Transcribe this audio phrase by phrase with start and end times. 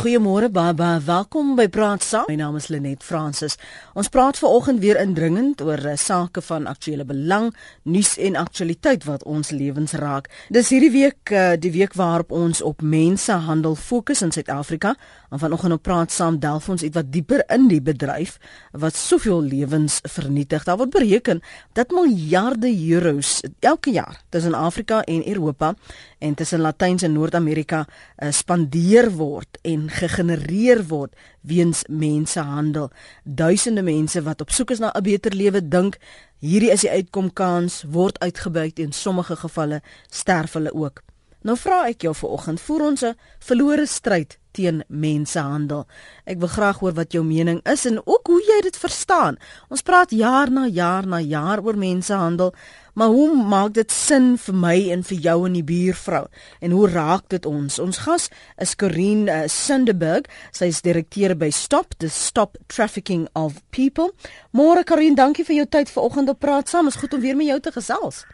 [0.00, 2.24] Goeiemôre baie welkom by Praat Saam.
[2.30, 3.58] My naam is Lenet Fransis.
[3.92, 7.50] Ons praat veraloggend weer indringend oor uh, sake van aktuële belang,
[7.84, 10.30] nuus en aktualiteit wat ons lewens raak.
[10.48, 14.94] Dis hierdie week uh, die week waarop ons op mensehandel fokus in Suid-Afrika.
[15.28, 18.38] En vanoggend op Praat Saam delf ons ietwat dieper in die bedryf
[18.72, 20.64] wat soveel lewens vernietig.
[20.64, 21.44] Daar word bereken
[21.76, 25.74] dat miljarde euros elke jaar tussen Afrika en Europa
[26.20, 32.90] en tussen Latyn en Noord-Amerika uh, spandeer word en gegenereer word weens mensehandel.
[33.24, 35.98] Duisende mense wat op soek is na 'n beter lewe dink
[36.38, 41.02] hierdie is die uitkomkans word uitgebuit en sommige gevalle sterf hulle ook.
[41.42, 45.86] Nou vra ek jou vanoggend, voer ons 'n verlore stryd teen mensehandel.
[46.24, 49.38] Ek wil graag hoor wat jou mening is en ook hoe jy dit verstaan.
[49.68, 52.54] Ons praat jaar na jaar na jaar oor mensehandel,
[52.94, 56.24] maar hoe maak dit sin vir my en vir jou en die buurvrou?
[56.60, 57.78] En hoe raak dit ons?
[57.78, 60.26] Ons gas is Corinne uh, Sunderberg.
[60.52, 64.10] Sy is direkteur by Stop, the Stop Trafficking of People.
[64.52, 66.90] Môre Corinne, dankie vir jou tyd vanoggend op praat saam.
[66.90, 68.24] Is goed om weer met jou te gesels.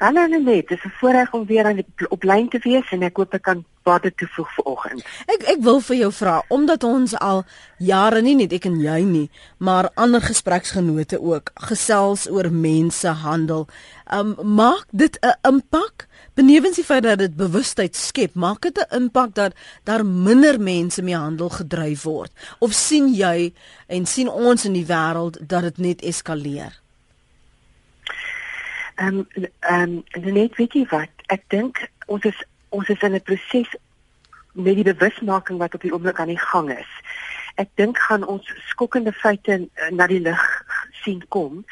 [0.00, 3.02] Hallo Lenet, dit is 'n voorreg om weer aan die op lyn te wees en
[3.02, 5.04] ek hoop ek kan waarde toevoeg vir oggend.
[5.26, 7.44] Ek ek wil vir jou vra omdat ons al
[7.76, 13.68] jare nie net ek en jy nie, maar ander gespreksgenote ook gesels oor mensehandel.
[14.12, 16.08] Um maak dit 'n impak?
[16.34, 19.52] Benewens die feit dat dit bewustheid skep, maak dit 'n impak dat
[19.84, 22.32] daar minder mense mee handel gedryf word?
[22.58, 23.52] Of sien jy
[23.86, 26.80] en sien ons in die wêreld dat dit net eskaleer?
[29.00, 31.12] Ehm um, ehm um, net weet jy wat?
[31.32, 33.70] Ek dink ons is ons is in 'n proses
[34.52, 36.92] met die bewusmaking wat op die oomblik aan die gang is.
[37.54, 40.42] Ek dink gaan ons skokkende feite na die lig
[41.02, 41.64] sien kom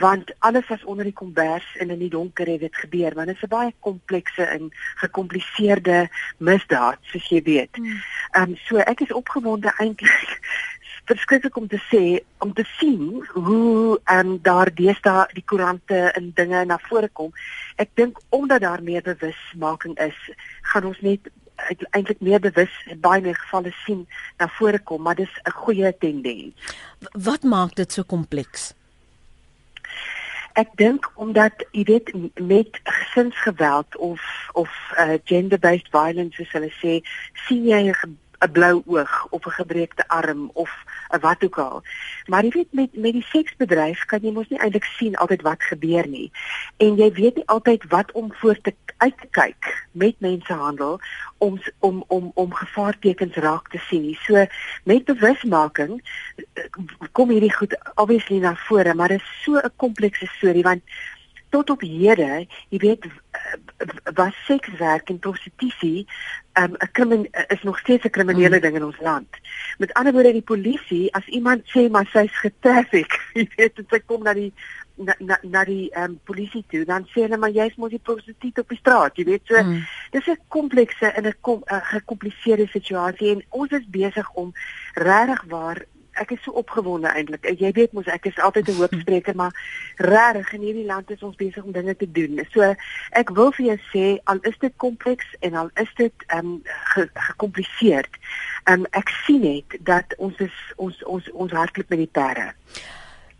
[0.00, 3.36] want alles was onder die kombers en in die donker het dit gebeur want dit
[3.36, 7.76] is 'n baie komplekse en gekompliseerde misdaad soos jy weet.
[7.76, 8.02] Hmm.
[8.30, 10.40] Ehm um, so ek is opgewonde eintlik
[11.06, 12.02] verskriklik om te sê
[12.44, 17.32] om te sien hoe ehm um, daar deesdae die koerante en dinge na vore kom.
[17.76, 20.18] Ek dink omdat daar meer bewusmaking is,
[20.72, 21.30] gaan ons net
[21.90, 24.06] eintlik meer bewus baie meer gevalle sien
[24.38, 26.54] na vore kom, maar dis 'n goeie tendens.
[27.12, 28.74] Wat maak dit so kompleks?
[30.52, 34.20] Ek dink omdat jy weet met gesinsgeweld of
[34.52, 37.00] of uh, gender-based violence soos hulle sê,
[37.46, 40.70] sien jy 'n 'n blou oog of 'n gebreekte arm of
[41.14, 41.82] 'n wat ook al.
[42.26, 45.62] Maar jy weet met met die seksbedryf kan jy mos nie eintlik sien altyd wat
[45.62, 46.30] gebeur nie.
[46.76, 51.00] En jy weet nie altyd wat om voor te uit te kyk met mensehandel
[51.38, 54.14] om om om om gevaartekens raak te sien.
[54.14, 54.44] So
[54.84, 56.02] met bewusmaking
[57.12, 60.82] kom hierdie goed obviously na vore, maar dit is so 'n komplekse storie want
[61.48, 63.06] tot op hede, jy weet
[64.14, 66.06] was sekswerk en prostitusie
[66.58, 68.62] um, 'n krimin is nog steeds 'n kriminele mm.
[68.62, 69.28] ding in ons land.
[69.78, 74.00] Met ander woorde die polisie as iemand sê maar sy's getraffic, jy weet dit sy
[74.06, 74.52] kom na die
[74.94, 78.58] na na, na die um, polisie toe dan sê hulle maar jy's mos die prostituut
[78.58, 79.62] op die straat, jy weet so.
[79.62, 79.84] Mm.
[80.10, 84.52] Dis 'n komplekse en 'n kom 'n gekompliseerde situasie en ons is besig om
[84.94, 85.84] regtig waar
[86.22, 87.46] ek is so opgewonde eintlik.
[87.58, 89.54] Jy weet mos ek is altyd 'n hoopspreker, maar
[89.96, 92.40] regtig in hierdie land is ons besig om dinge te doen.
[92.50, 92.74] So
[93.10, 96.62] ek wil vir jou sê al is dit kompleks en al is dit ehm um,
[97.14, 98.12] gekompliseerd.
[98.64, 102.52] Ehm um, ek sien net dat ons is ons ons ons hardloop met die perde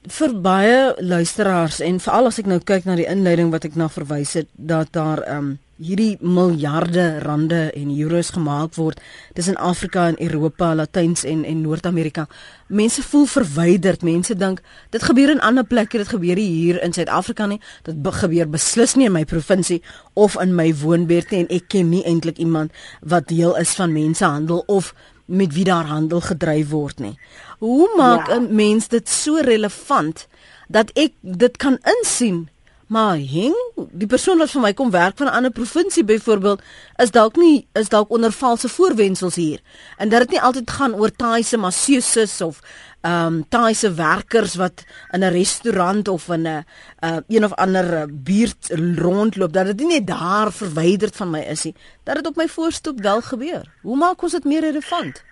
[0.06, 3.88] vir baie luisteraars en veral as ek nou kyk na die inleiding wat ek na
[3.90, 9.00] verwys het dat daar um, hierdie miljarde rande en euros gemaak word
[9.36, 12.26] tussen Afrika en Europa, Latyns en en Noord-Amerika.
[12.68, 14.02] Mense voel verwyderd.
[14.02, 17.60] Mense dink dit gebeur in ander plekke, dit gebeur hier in Suid-Afrika nie.
[17.84, 19.82] Dit be gebeur beslis nie in my provinsie
[20.14, 23.92] of in my woonbuurt nie en ek ken nie eintlik iemand wat deel is van
[23.92, 24.94] mensehandel of
[25.26, 27.16] met wie daar handel gedryf word nie.
[27.58, 28.38] Hoe maak ja.
[28.38, 30.26] 'n mens dit so relevant
[30.68, 32.48] dat ek dit kan insien
[32.86, 33.54] Maar hing
[33.98, 36.62] die persoon wat vir my kom werk van 'n ander provinsie byvoorbeeld
[37.02, 39.60] is dalk nie is dalk onder valse voorwendsels hier.
[39.96, 42.60] En dat dit nie altyd gaan oor Thaise masseuses of
[43.00, 46.64] ehm um, Thaise werkers wat in 'n restaurant of in 'n
[47.00, 51.40] uh, een of ander uh, buurt rondloop dat dit nie net daar verwyderd van my
[51.40, 51.74] is nie.
[52.02, 53.72] Dat dit op my voorstoep wel gebeur.
[53.82, 55.22] Hoe maak ons dit meer relevant?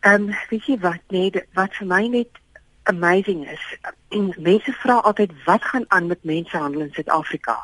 [0.00, 2.38] Ehm um, weet jy wat nee wat vir my net
[2.82, 3.64] amazing is.
[4.08, 7.58] En mense vra altyd wat gaan aan met mensehandel in Suid-Afrika?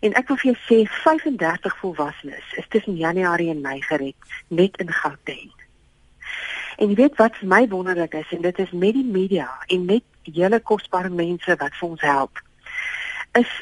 [0.00, 4.76] En ek wil vir jou sê 35 volwassenes is tussen Januarie en Mei gered net
[4.76, 5.52] in Gauteng.
[6.76, 9.84] En jy weet wat vir my wonderlik is en dit is met die media en
[9.88, 12.42] met hele kosbare mense wat vir ons help.
[13.38, 13.52] Is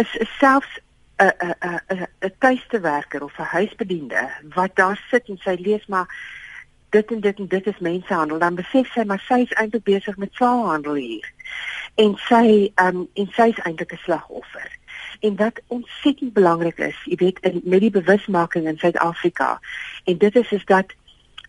[0.00, 0.80] is, is selfs
[1.20, 6.08] 'n 'n 'n 'n tuistewerker of 'n huisbediende wat daar sit en sy lees maar
[6.92, 10.16] dit en dit en dit is mensenhandel dan besef sy maar sy is eintlik besig
[10.20, 11.28] met slaafhandel hier
[12.04, 12.46] en sy
[12.84, 14.70] um en sy is eintlik 'n slagoffer
[15.20, 19.60] en wat ontsettend belangrik is jy weet in, met die bewusmaking in Suid-Afrika
[20.04, 20.92] en dit is is dat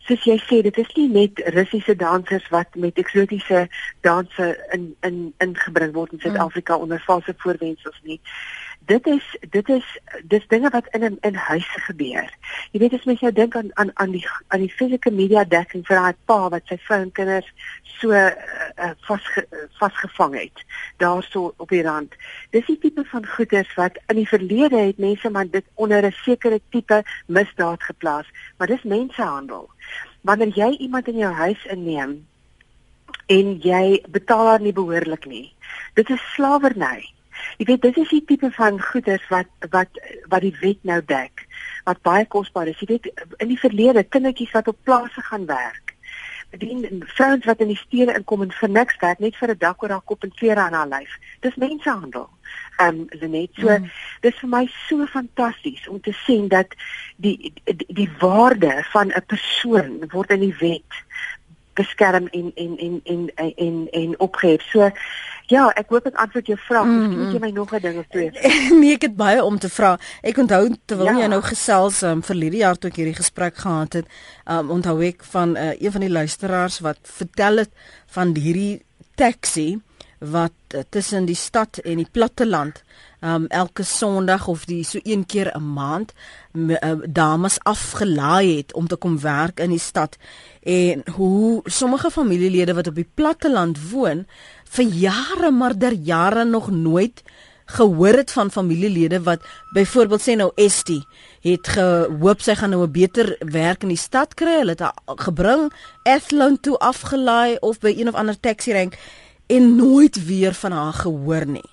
[0.08, 3.68] soos jy sê dit is nie net Russiese dansers wat met eksotiese
[4.08, 6.26] danse in in ingebring word in mm.
[6.26, 6.82] Suid-Afrika mm.
[6.88, 8.20] onder valse voorwendsels nie
[8.86, 9.86] dit is dit is
[10.24, 12.28] dis dinge wat in in, in huise gebeur.
[12.72, 15.86] Jy weet as mens jou dink aan aan aan die aan die fisieke media dekking
[15.88, 17.48] vir daai pa wat sy vrou en kinders
[18.00, 18.32] so uh,
[18.78, 19.30] uh, vas
[19.80, 20.66] vasgevang het
[21.04, 22.16] daarso op die rand.
[22.52, 26.12] Dis die tipe van goeders wat in die verlede het mense maar dit onder 'n
[26.24, 28.28] sekere tipe misdaad geplaas,
[28.58, 29.70] maar dis mensehandel.
[30.22, 32.28] Wanneer jy iemand in jou huis inneem
[33.28, 35.54] en jy betaal haar nie behoorlik nie.
[35.94, 37.14] Dit is slawerny.
[37.58, 40.02] Jy weet dis is die tipe van goederes wat wat
[40.32, 41.48] wat die wet nou dek
[41.84, 42.80] wat baie kosbaar is.
[42.80, 43.10] Jy weet
[43.44, 45.96] in die verlede kindertjies wat op plase gaan werk.
[46.54, 49.84] Bedien vrouens wat in die stede inkom en vir niks werk net vir 'n dak
[49.84, 51.18] oor haar kop en klere aan haar lyf.
[51.42, 52.30] Dis mensenhandel.
[52.78, 53.90] Ehm um, Lenet, so mm.
[54.22, 56.68] dis vir my so fantasties om te sien dat
[57.18, 61.02] die die, die waarde van 'n persoon word in die wet
[61.74, 64.62] beskerm en en en en en en, en opgehef.
[64.62, 64.90] So
[65.54, 66.88] Ja, ek hoop ek antwoord jou vraag.
[66.90, 68.32] Mm, Miskien het jy my nog 'n ding of twee.
[68.82, 69.98] nee, ek het baie om te vra.
[70.22, 71.20] Ek onthou terwyl ja.
[71.24, 74.08] jy nou gesels um, verlede jaar toe ek hierdie gesprek gehad het,
[74.50, 77.72] um, onthou ek van uh, een van die luisteraars wat vertel het
[78.16, 78.82] van hierdie
[79.16, 79.82] taxi
[80.24, 82.84] wat uh, tussen die stad en die platteland
[83.24, 86.14] um elke sonderdag of die so een keer 'n maand
[86.52, 90.18] uh, dames afgelaai het om te kom werk in die stad
[90.62, 94.28] en hoe sommige familielede wat op die platteland woon
[94.74, 97.24] vir jare maar der jare nog nooit
[97.66, 99.42] gehoor het van familielede wat
[99.74, 101.02] byvoorbeeld sê nou Estie
[101.44, 104.58] het gehoop sy gaan nou 'n beter werk in die stad kry.
[104.58, 105.72] Hulle het haar gebring
[106.04, 108.98] Athlone toe afgelaai of by een of ander taxi rank
[109.48, 111.70] en nooit weer van haar gehoor nie.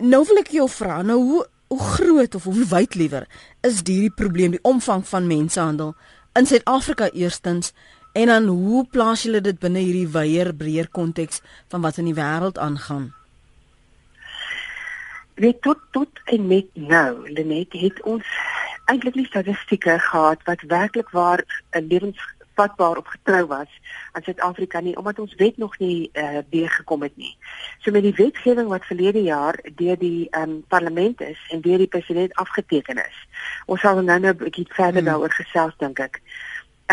[0.00, 3.26] Nou wil ek jou vra nou hoe hoe groot of hoe wyd liewer
[3.60, 5.94] is hierdie probleem die omvang van mensenhandel?
[6.32, 7.72] In Suid-Afrika eerstens
[8.12, 11.40] En dan hoe plaas julle dit binne hierdie wyeer breër konteks
[11.72, 13.14] van wat in die wêreld aangaan?
[15.40, 18.26] Weet tot tot en met nou, Lenet het ons
[18.84, 23.70] eintlik nie statistieke gehad wat werklik waar 'n lewensvatbaar op getrou was
[24.12, 27.36] aan Suid-Afrika nie omdat ons wet nog nie uh, weer gekom het nie.
[27.78, 31.86] So met die wetgewing wat verlede jaar deur die um, parlement is en deur die
[31.86, 33.26] president afgeteken is.
[33.66, 35.08] Ons sal nou nou 'n bietjie verder hmm.
[35.08, 36.20] daaroor gesels dink ek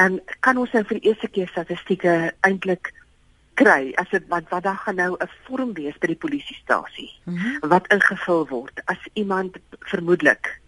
[0.04, 2.16] en kan ons nou vir die eerste keer statistieke
[2.48, 2.94] eintlik
[3.60, 7.38] kry as dit wat wat dan gaan nou 'n vorm wees by die polisiestasie mm
[7.38, 7.70] -hmm.
[7.70, 10.60] wat ingevul word as iemand vermoedelik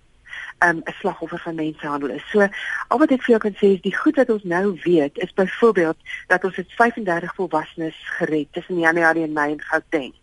[0.66, 2.30] um, 'n slagoffer van mensenhandel is.
[2.30, 2.48] So
[2.88, 5.33] al wat ek vir jou kan sê is die goed wat ons nou weet is
[5.33, 5.98] byvoorbeeld
[6.28, 10.13] dat ons het 35 volwassenes gered tussen Januarie en Mei in Gauteng.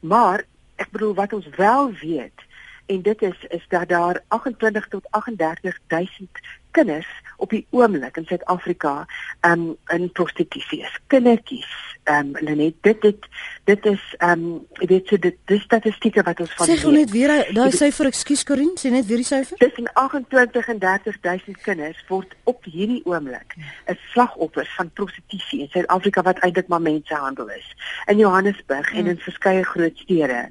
[0.00, 0.44] Maar
[0.76, 2.46] ek bedoel wat ons wel weet
[2.86, 6.28] en dit is is dat daar 28 tot 38000
[6.70, 9.06] kinders op die oomblik in Suid-Afrika
[9.46, 10.94] um in prostitusie is.
[11.06, 11.70] Kindertjies,
[12.10, 13.28] um Lenet, dit dit
[13.70, 14.44] dit is um
[14.80, 18.10] jy weet so dit dis statistieke wat ons van Sê gou net weer daai syfer,
[18.10, 19.60] ekskuus Corin, sê net weer die syfer.
[19.62, 23.54] Tussen 28 en 30000 kinders word op hierdie oomblik
[23.86, 27.68] 'n slagoffer van prostitusie in Suid-Afrika wat eintlik maar mensenhandel is.
[28.06, 28.98] In Johannesburg hmm.
[28.98, 30.48] en in verskeie groot stede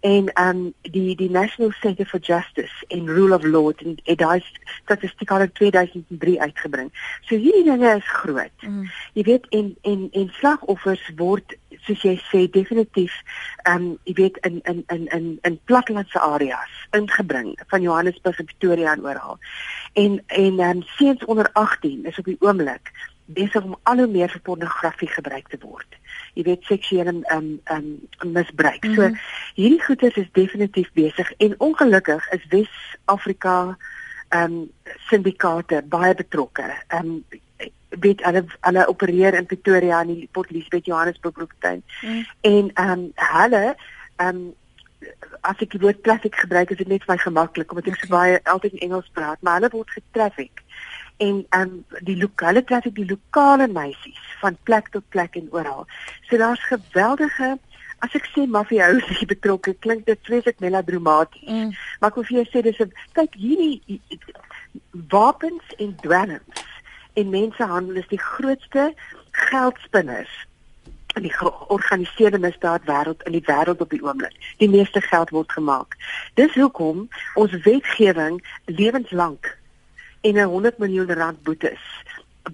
[0.00, 4.40] en um die die National Center for Justice in Rule of Law het, het daai
[4.82, 6.90] statistiek in 2003 uitgebring.
[7.28, 8.64] So hierdie dinge is groot.
[8.64, 8.90] Mm.
[9.12, 13.12] Jy weet en en en slagoffers word soos jy sê definitief
[13.68, 18.92] um jy weet in in in in in plattelandse areas ingebring van Johannesburg en Pretoria
[18.92, 19.38] en oral.
[19.92, 22.92] En en um seuns onder 18 is op die oomblik
[23.34, 26.00] besig om al hoe meer vir pornografie gebruik te word
[26.34, 28.84] jy weet seksuele um um misbruik.
[28.84, 28.94] Mm -hmm.
[28.94, 29.18] So mhm.
[29.54, 33.76] hierdie goeters is definitief besig en ongelukkig is Wes-Afrika
[34.28, 34.70] um
[35.08, 36.74] syndikaate baie betrokke.
[36.94, 37.24] Um
[37.88, 41.82] weet hulle hulle opereer in Pretoria en die Port Elizabeth Johannesburg Bloemfontein.
[42.02, 42.26] Mm.
[42.40, 43.76] En um hulle
[44.16, 44.54] um
[45.40, 48.06] as ek die woord traffic gebruik is dit net vir my gemaklik omdat ek okay.
[48.06, 50.62] so baie altyd in Engels praat, maar hulle word getraffic
[51.20, 51.72] en um
[52.08, 55.86] die lokale traffic die lokale meisies van plek tot plek en oral.
[56.28, 57.58] So daar's geweldige
[58.00, 61.44] as ek sê maffiaouse betrokke, klink dit vreeslik melodramaties.
[61.44, 61.74] Mm.
[62.00, 64.00] Maar ek wil vir jou sê dis 'n kyk hierdie
[65.12, 66.64] wapens en dwelms
[67.20, 68.94] en mensehandel is die grootste
[69.32, 70.32] geldspinners
[71.18, 74.36] in die georganiseerde misdaad wêreld in die wêreld op die oomblik.
[74.62, 75.96] Die meeste geld word gemaak.
[76.34, 79.58] Dis hoekom ons wetgewing lewenslank
[80.20, 81.80] en 'n 100 miljoen rand boetes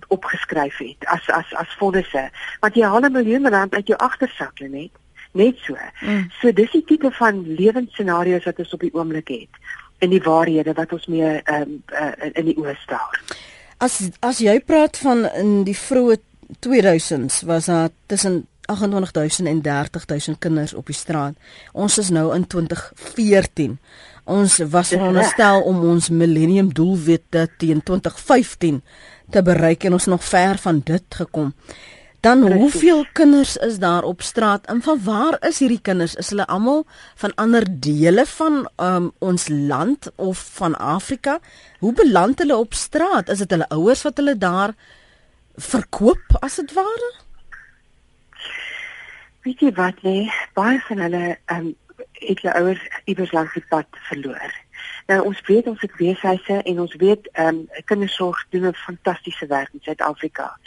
[0.09, 2.31] opgeskryf het as as as fondse.
[2.61, 4.91] Want jy haal 'n miljoen rand uit jou agtersak net
[5.33, 5.77] net so.
[6.01, 6.31] Mm.
[6.41, 9.61] So dis die tipe van lewensscenario's wat ons op die oomblik het
[9.99, 13.21] in die waarhede wat ons mee um, uh, in die oë staar.
[13.79, 16.19] As as jy praat van in die vroeë
[16.67, 21.35] 2000s was daar tussen 28000 en 30000 kinders op die straat.
[21.73, 23.79] Ons is nou in 2014.
[24.27, 28.81] Ons was veronderstel om ons millennium doelwitte teen 2015
[29.31, 31.53] te bereik en ons nog ver van dit gekom.
[32.21, 32.61] Dan Precies.
[32.61, 36.15] hoeveel kinders is daar op straat en van waar is hierdie kinders?
[36.15, 36.83] Is hulle almal
[37.15, 41.39] van ander dele van um, ons land of van Afrika?
[41.79, 43.29] Hoe beland hulle op straat?
[43.29, 44.75] Is dit hulle ouers wat hulle daar
[45.55, 47.13] verkoop as dit ware?
[49.47, 50.27] Weet jy wat nee,
[50.59, 51.77] baie van hulle um,
[52.19, 54.55] het hulle ouers iewers langs die pad verloor.
[55.07, 59.47] Nou ons weet ons het weeshuise en ons weet ehm um, kindersorg doen 'n fantastiese
[59.47, 60.59] werk in Suid-Afrika.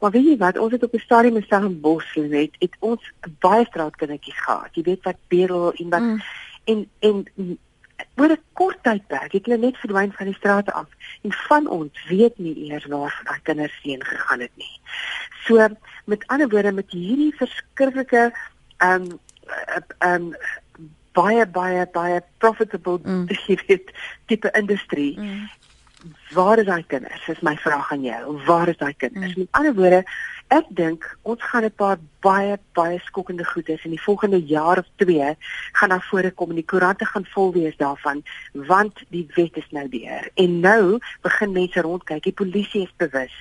[0.00, 3.64] Maar weet jy wat, ons het op 'n stadium in Stellenbosch geweet, het ons baie
[3.64, 4.74] straatkindertjies gehad.
[4.74, 6.22] Jy weet wat Berel en wat mm.
[6.64, 7.58] en en
[8.16, 10.88] oor 'n kort tydperk het hulle net verdwyn van die strate af
[11.22, 14.80] en van ons weet nie eers waar daai kinders heen gegaan het nie.
[15.44, 15.68] So
[16.04, 18.32] met ander woorde met hierdie verskriklike
[18.76, 19.18] ehm um,
[19.98, 20.34] ehm um,
[21.14, 23.26] baie baie baie profitable mm.
[24.26, 25.14] tipe industrie.
[25.18, 25.48] Mm.
[26.36, 27.24] Waar is daai kinders?
[27.26, 28.38] Dis my vraag aan jou.
[28.46, 29.34] Waar is daai kinders?
[29.34, 29.46] Mm.
[29.46, 30.02] Met ander woorde,
[30.52, 34.88] ek dink ons gaan 'n paar baie baie skokkende goedes in die volgende jaar of
[35.02, 35.34] 2
[35.72, 39.88] gaan daar voorkom en die koerante gaan vol wees daarvan want die wet is nou
[39.88, 40.28] deur.
[40.34, 43.34] En nou begin mense rondkyk, die polisie is bewus.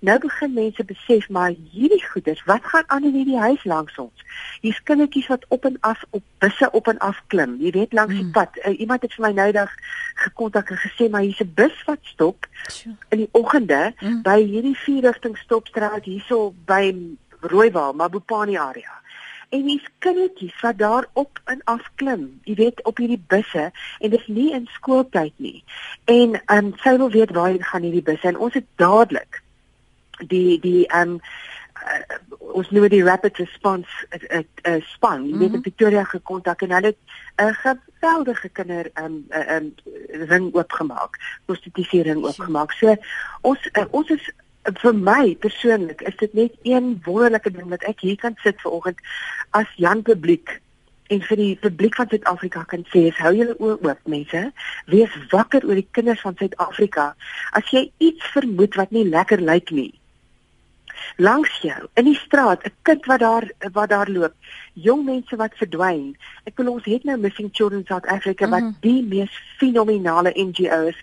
[0.00, 4.24] Nou begin mense besef maar hierdie goedes, wat gaan aan in hierdie huis langs ons?
[4.60, 7.56] Hier's kindertjies wat op en af op busse op en af klim.
[7.60, 8.32] Jy weet langs die mm.
[8.36, 8.56] pad.
[8.64, 9.72] Uh, iemand het vir my nou dag
[10.24, 12.46] gekontak en gesê maar hier's 'n bus wat stop
[13.08, 14.22] in die oggende mm.
[14.22, 16.94] by hierdie vierrigting stopstraat hierso by
[17.40, 19.00] Rooiwal, Mabopani area.
[19.50, 24.10] En dis kindertjies wat daar op en af klim, jy weet op hierdie busse en
[24.10, 25.64] dit is nie in skooltyd nie.
[26.04, 29.42] En ehm um, sy wil weet waar gaan hierdie busse en ons het dadelik
[30.20, 31.20] die die ehm um,
[31.80, 32.18] uh,
[32.60, 35.60] ons noem die rapid response uh, uh, uh, span mm -hmm.
[35.60, 36.98] Pretoria gekontak en hulle het
[37.36, 39.74] 'n uh, geweldige kinder ehm um, uh, um,
[40.28, 42.72] ring oopgemaak, prostitusie ring oopgemaak.
[42.72, 42.96] So
[43.40, 44.30] ons uh, ons is
[44.64, 48.98] vir my persoonlik is dit net een wonderlike ding dat ek hier kan sit vanoggend
[49.56, 50.60] as Jan publiek
[51.10, 54.42] en vir die publiek van Suid-Afrika kan sê is hou julle oë oop mense.
[54.86, 57.14] Wees wakker oor die kinders van Suid-Afrika.
[57.56, 59.90] As jy iets vermoed wat nie lekker lyk nie
[61.16, 64.34] langs jou in die straat 'n kind wat daar wat daar loop
[64.72, 68.62] jong mense wat verdwyn ek wil ons het nou missing children South Africa mm -hmm.
[68.62, 68.80] wat mhm.
[68.80, 70.98] die mees fenominale NGO's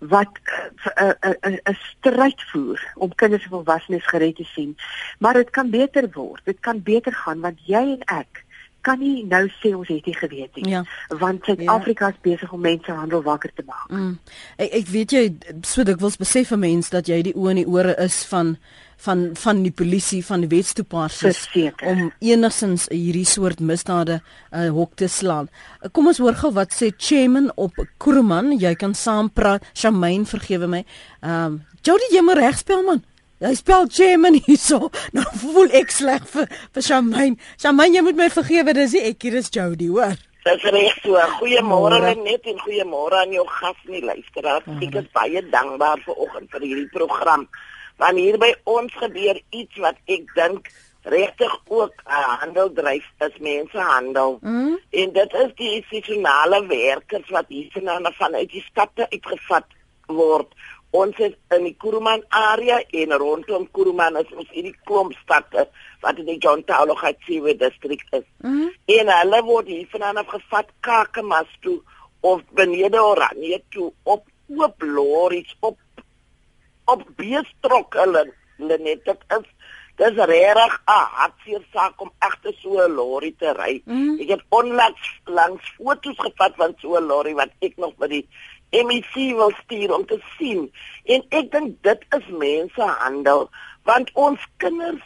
[0.00, 4.44] wat 'n uh, 'n uh, 'n uh, stryd voer om kinders en volwassenes gered te
[4.44, 4.76] sien
[5.18, 8.44] maar dit kan beter word dit kan beter gaan want jy en ek
[8.82, 10.68] kan nie nou sê ons het nie geweet nie.
[10.74, 10.82] Ja.
[11.08, 13.88] Want Suid-Afrika is besig om mense handel wakker te maak.
[13.90, 14.16] Mm.
[14.58, 15.24] Ek ek weet jy
[15.66, 18.56] so dikwels besef 'n mens dat jy die oë en die ore is van
[19.04, 21.44] van van die polisie van die wetstoepassers
[21.88, 25.50] om enigsins hierdie soort misdade uh, hok te slaan.
[25.92, 29.66] Kom ons hoor gou wat sê Chairman op Kuruman, jy kan saam praat.
[29.74, 30.84] Shamaine, vergewe my.
[31.22, 33.00] Ehm um, Jody, jy moet regspel man.
[33.42, 34.86] Hy spel Chairman hierso.
[35.16, 37.40] Nou voel ek sleg vir vir Shamaine.
[37.58, 40.14] Shamaine, jy moet my vergewe, dis ek, hier is Jody, hoor.
[40.42, 41.18] Dis reg so.
[41.38, 44.66] Goeiemôre net en goeiemôre aan jou gas en die luisteraars.
[44.82, 47.46] Ek is baie dankbaar vir oggend vir hierdie program.
[47.96, 50.70] Want hier by ons gebeur iets wat ek dink
[51.02, 54.38] regtig ook 'n uh, handel dryf is mensehandel.
[54.40, 54.78] Mm.
[54.90, 57.70] En dit is die institusionele werkers wat hier
[58.18, 59.66] vanuit die stad uitgevat
[60.06, 60.54] word
[60.92, 65.64] ons is in die Kuruman area en rondom Kuruman is ons hierdie klomp stadte
[66.04, 68.26] wat in die John Taulo Gatsiwe district is.
[68.44, 68.68] Mm.
[68.98, 71.78] En hulle word hier vanaf gevat Kakamas toe
[72.20, 75.78] of benede Oranje toe op oop lorries op
[76.84, 78.24] op beestrok hulle
[78.58, 79.48] hulle net dit is
[80.00, 83.82] dis regtig 'n hartseer saak om egte so 'n lorry te ry.
[83.84, 84.20] Mm.
[84.20, 88.28] Ek het onlangs langs foto's gevat van so 'n lorry wat ek nog by die
[88.70, 90.72] MEC wil stuur om te sien.
[91.04, 93.50] En ek dink dit is mensehandel
[93.84, 95.04] want ons kinders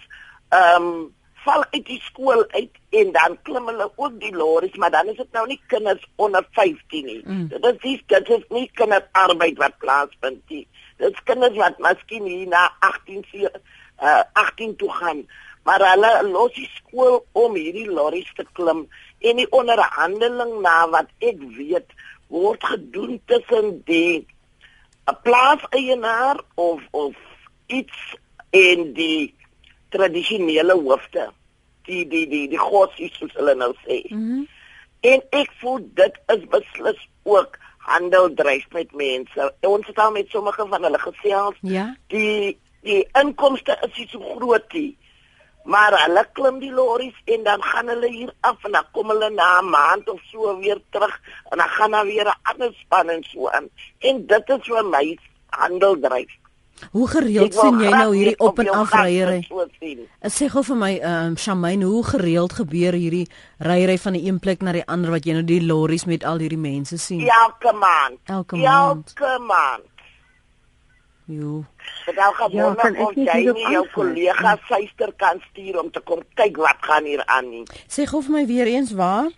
[0.49, 1.15] ehm um,
[1.47, 5.17] val uit die skool uit en dan klim hulle ook die lorries, maar dan is
[5.17, 7.21] dit nou nie kinders onder 15 nie.
[7.25, 7.49] Mm.
[7.53, 10.67] Dit is nie dit is nie kinderarbeid wat plaasvind nie.
[10.97, 15.27] Dit is kinders wat miskien hier na 18 uh, 18 toe gaan.
[15.67, 18.85] maar hulle los die skool om hierdie lorries te klim
[19.27, 21.95] en die onderhandeling na wat ek weet
[22.31, 24.27] word gedoen tussen die
[25.11, 27.15] 'n plaaseienaar of of
[27.67, 27.99] iets
[28.51, 29.35] in die
[29.95, 31.27] tradisionele hoofde
[31.91, 34.03] die die die die gossies soos hulle nou sê.
[34.11, 34.47] Mm -hmm.
[35.01, 39.49] En ek voel dit is beslis ook handel dryf met mense.
[39.67, 41.59] Ons het al met sommige van hulle gesels.
[41.61, 41.89] Ja.
[42.13, 44.93] Die die inkomste is nie so groot nie.
[45.67, 49.31] Maar hulle klim die lorries en dan gaan hulle hier af en dan kom hulle
[49.35, 53.09] na 'n maand of so weer terug en dan gaan daar weer 'n ander span
[53.09, 53.69] en so aan.
[53.99, 55.19] En dit is vir my
[55.51, 56.33] handel dryf.
[56.93, 59.41] Hoe gereeld sien jy nou hierdie op en af ryery?
[60.29, 63.27] Sê gou vir my, ehm um, Shamaine, hoe gereeld gebeur hierdie
[63.59, 66.43] ryery van die een plek na die ander wat jy nou die lorries met al
[66.45, 67.25] hierdie mense sien?
[67.25, 68.21] Elke maand.
[68.25, 69.13] Elke maand.
[69.17, 69.95] Elke maand.
[71.27, 71.65] Jo.
[72.07, 76.23] Dit al gaan ja, kan ek nie jou kollega suister kan stuur om te kom
[76.39, 77.65] kyk wat gaan hier aan nie.
[77.91, 79.33] Sê gou vir my weer eens waar?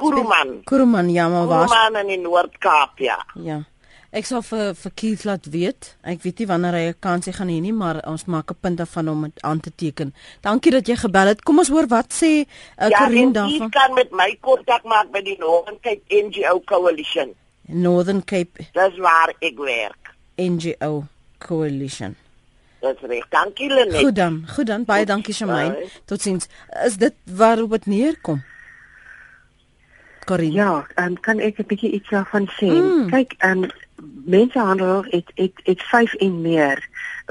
[0.00, 0.62] Kuruman.
[0.64, 1.66] Kuruman, ja, maar waar?
[1.68, 3.18] Kuruman in Noord-Kaap, ja.
[3.34, 3.60] Ja.
[4.10, 5.92] Ek sal vir vir Keith laat weet.
[6.02, 8.78] Ek weet nie wanneer hy 'n kansie gaan hê nie, maar ons maak 'n punt
[8.78, 10.14] daarvan om dit aan te teken.
[10.42, 11.42] Dankie dat jy gebel het.
[11.42, 13.52] Kom ons hoor wat sê uh, Karin daarvan.
[13.52, 17.34] Ja, jy kan met my kontak maak by die Northern Cape NGO Coalition.
[17.68, 18.66] Northern Cape.
[18.72, 20.14] Dis waar ek werk.
[20.36, 21.04] NGO
[21.38, 22.16] Coalition.
[22.80, 23.28] Dis reg.
[23.28, 24.00] Dankie Lenet.
[24.00, 24.44] Goed dan.
[24.48, 24.84] Goed dan.
[24.84, 25.86] Baie dankie Shamaine.
[26.04, 26.48] Totsiens.
[26.84, 28.42] Is dit waarop dit neerkom?
[30.24, 30.52] Karin.
[30.52, 32.66] Ja, um, kan ek 'n bietjie iets daarvan sê?
[32.66, 33.10] Mm.
[33.10, 33.70] Kyk, ehm um,
[34.24, 36.88] mensenhandel het het het vyf en meer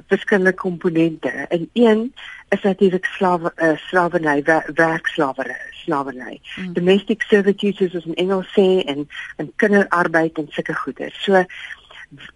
[0.08, 1.30] verskillende komponente.
[1.30, 2.14] En een
[2.50, 6.42] is natuurlik slawe uh, slawerny, werkslawery, slawerny.
[6.56, 6.74] Mm.
[6.74, 11.10] Domestic servitude soos in Engels sê en en kinderarbeid en sulke goede.
[11.14, 11.44] So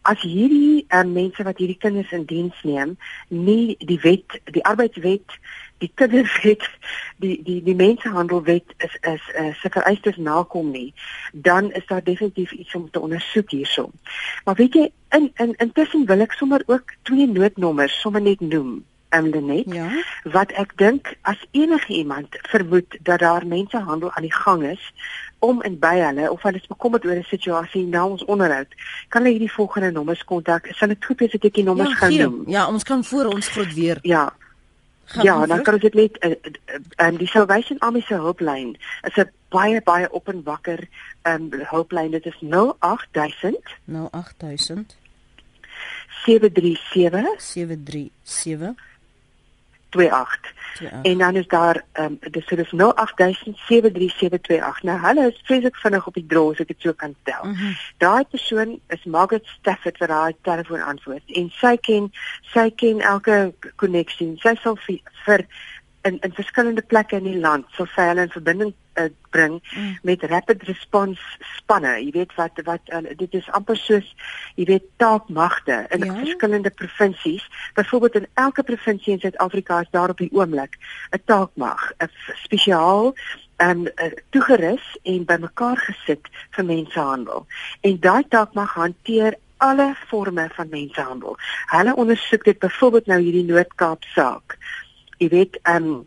[0.02, 2.98] as hierdie uh, mense wat hierdie kinders in diens neem,
[3.28, 5.40] nie die wet, die arbeidswet
[5.84, 6.64] die kinderwet
[7.24, 10.94] die die die mensenhandelwet is is uh, se vereistes nakom nie
[11.34, 13.90] dan is daar definitief iets om te ondersoek hierso.
[14.46, 14.88] Maar weet jy
[15.18, 18.82] in in intussen wil ek sommer ook twee noodnommers sommer net noem
[19.14, 19.90] en um, net ja?
[20.24, 24.94] wat ek dink as enige iemand vermoed dat daar mensenhandel aan die gang is
[25.40, 28.72] om en by hulle of hulle is bekommerd oor 'n situasie na ons onderhoud
[29.10, 30.72] kan hulle hierdie volgende nommers kontak.
[30.72, 32.44] Sal dit goed wees as ek die nommers ja, gaan noem?
[32.48, 34.32] Ja ons kan voor ons groot weer ja
[35.06, 38.16] Gaan ja, dan kan ons dit net en uh, uh, uh, die Salvation Army se
[38.16, 40.88] hulplyn is 'n baie baie op en wakker
[41.24, 42.12] um, hulplyn.
[42.12, 44.96] Dit is 08000 08000
[46.26, 48.76] 737 737
[49.94, 50.54] 28.
[51.04, 52.78] En dan is daar ehm um, dis so dis 08073728.
[54.82, 57.44] Nou hulle is vreeslik vinnig op die draw as ek dit so kan tel.
[57.44, 57.78] Mm -hmm.
[57.98, 63.54] Daai persoon is Margaret Stafford wat daai telefoon antwoord en sy ken sy ken elke
[63.76, 64.34] koneksie.
[64.38, 65.46] Sy sal vir, vir
[66.02, 69.98] in in verskillende plekke in die land sal sy hulle in verbinding uh, bring mm.
[70.02, 71.22] met rapid response
[71.58, 71.94] spanne.
[72.04, 74.16] Jy weet wat wat uh, dit is amper soos
[74.56, 76.16] jy weet taakmagte in ja?
[76.20, 77.46] verskillende provinsies.
[77.74, 80.78] Byvoorbeeld in elke provinsie in Suid-Afrika is daar op die oomblik
[81.12, 82.10] 'n taakmag, 'n
[82.44, 83.14] spesiaal
[83.56, 87.46] en uh, toegerus en bymekaar gesit vir mensenhandel.
[87.82, 91.38] En daai taakmag hanteer alle forme van mensenhandel.
[91.66, 94.58] Hulle ondersoek dit byvoorbeeld nou hierdie Noord-Kaap saak.
[95.18, 96.02] Jy weet, ehm um,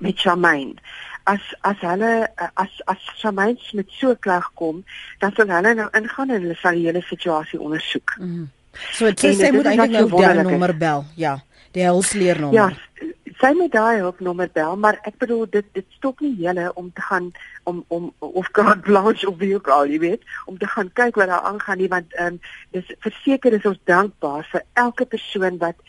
[0.00, 0.80] met Charmaine
[1.24, 4.84] as as hulle as as Shamains met so klag kom,
[5.20, 8.16] dan sal hulle nou ingaan en hulle sal die hele situasie ondersoek.
[8.20, 8.48] Mm.
[8.92, 11.04] So dit sê moet eintlik nou die nommer bel.
[11.20, 11.38] Ja,
[11.76, 12.74] die hulpleer nommer.
[12.74, 13.12] Ja.
[13.40, 17.04] Sy moet daai hulpnommer bel, maar ek bedoel dit dit stop nie julle om te
[17.08, 17.30] gaan
[17.70, 21.18] om om of God blanche of wie ook al, jy weet, om te gaan kyk
[21.20, 22.42] wat daar aangaan nie want ehm um,
[22.76, 25.80] dis verseker is ons dankbaar vir elke persoon wat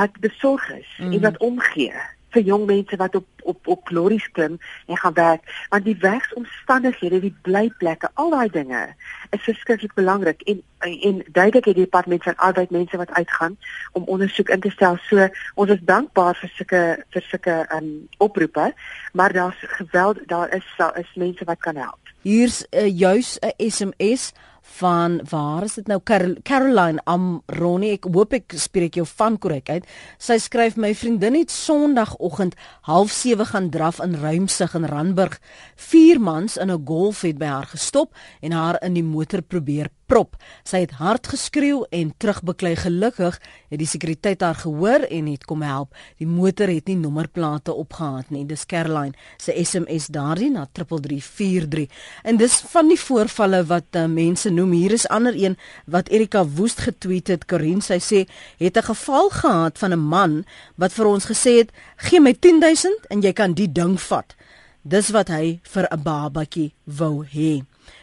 [0.00, 1.12] wat besorg is mm.
[1.12, 5.66] en wat omgee vir jong mense wat op op op glories klim en gaan werk
[5.68, 8.82] want die werksomstandighede die blyplekke al daai dinge
[9.30, 13.56] is verskriklik belangrik en en duidelik het die departement van arbeid mense wat uitgaan
[13.92, 14.96] om ondersoek in te stel.
[14.96, 18.72] So ons is dankbaar vir sulke vir sulke um, oproepe
[19.12, 21.98] maar daar's geweld daar is daar is mense wat kan help.
[22.22, 24.32] Hier's uh, juis 'n SMS
[24.78, 25.98] van waar is dit nou?
[26.04, 29.88] Carol, Caroline Amroni ek hoop ek spreek jou van korrek uit.
[30.18, 32.56] Sy skryf my vriendin het sonderdagoggend
[32.86, 35.40] 07:30 gaan draf in Ruimsig in Randburg.
[35.76, 39.90] Vier mans in 'n golf het by haar gestop en haar in die motor probeer
[40.10, 40.34] geprop.
[40.66, 42.74] Sy het hard geskreeu en terugbeklei.
[42.78, 43.36] Gelukkig
[43.70, 45.94] het die sekuriteit haar gehoor en het kom help.
[46.18, 48.42] Die motor het nie nommerplate opgehad nie.
[48.46, 51.86] Dis Caroline se SMS daardie na 3343.
[52.24, 54.74] En dis van die voorvalle wat uh, mense noem.
[54.74, 57.46] Hier is ander een wat Erika Woest getweet het.
[57.46, 58.26] Corinne sy sê
[58.58, 60.44] het 'n geval gehad van 'n man
[60.76, 64.34] wat vir ons gesê het: "Gee my 10000 en jy kan die ding vat."
[64.82, 67.62] Dis wat hy vir 'n babatjie wou hê.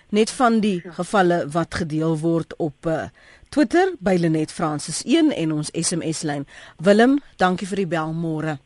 [0.09, 3.09] Net van die gevalle wat gedeel word op uh,
[3.49, 6.45] Twitter by Lenet Francis 1 en ons SMS lyn.
[6.79, 8.57] Willem, dankie vir die bel môre.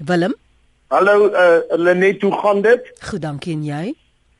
[0.00, 0.32] Willem?
[0.88, 2.88] Hallo uh, Lenet, hoe gaan dit?
[3.04, 3.82] Goed, dankie en jy?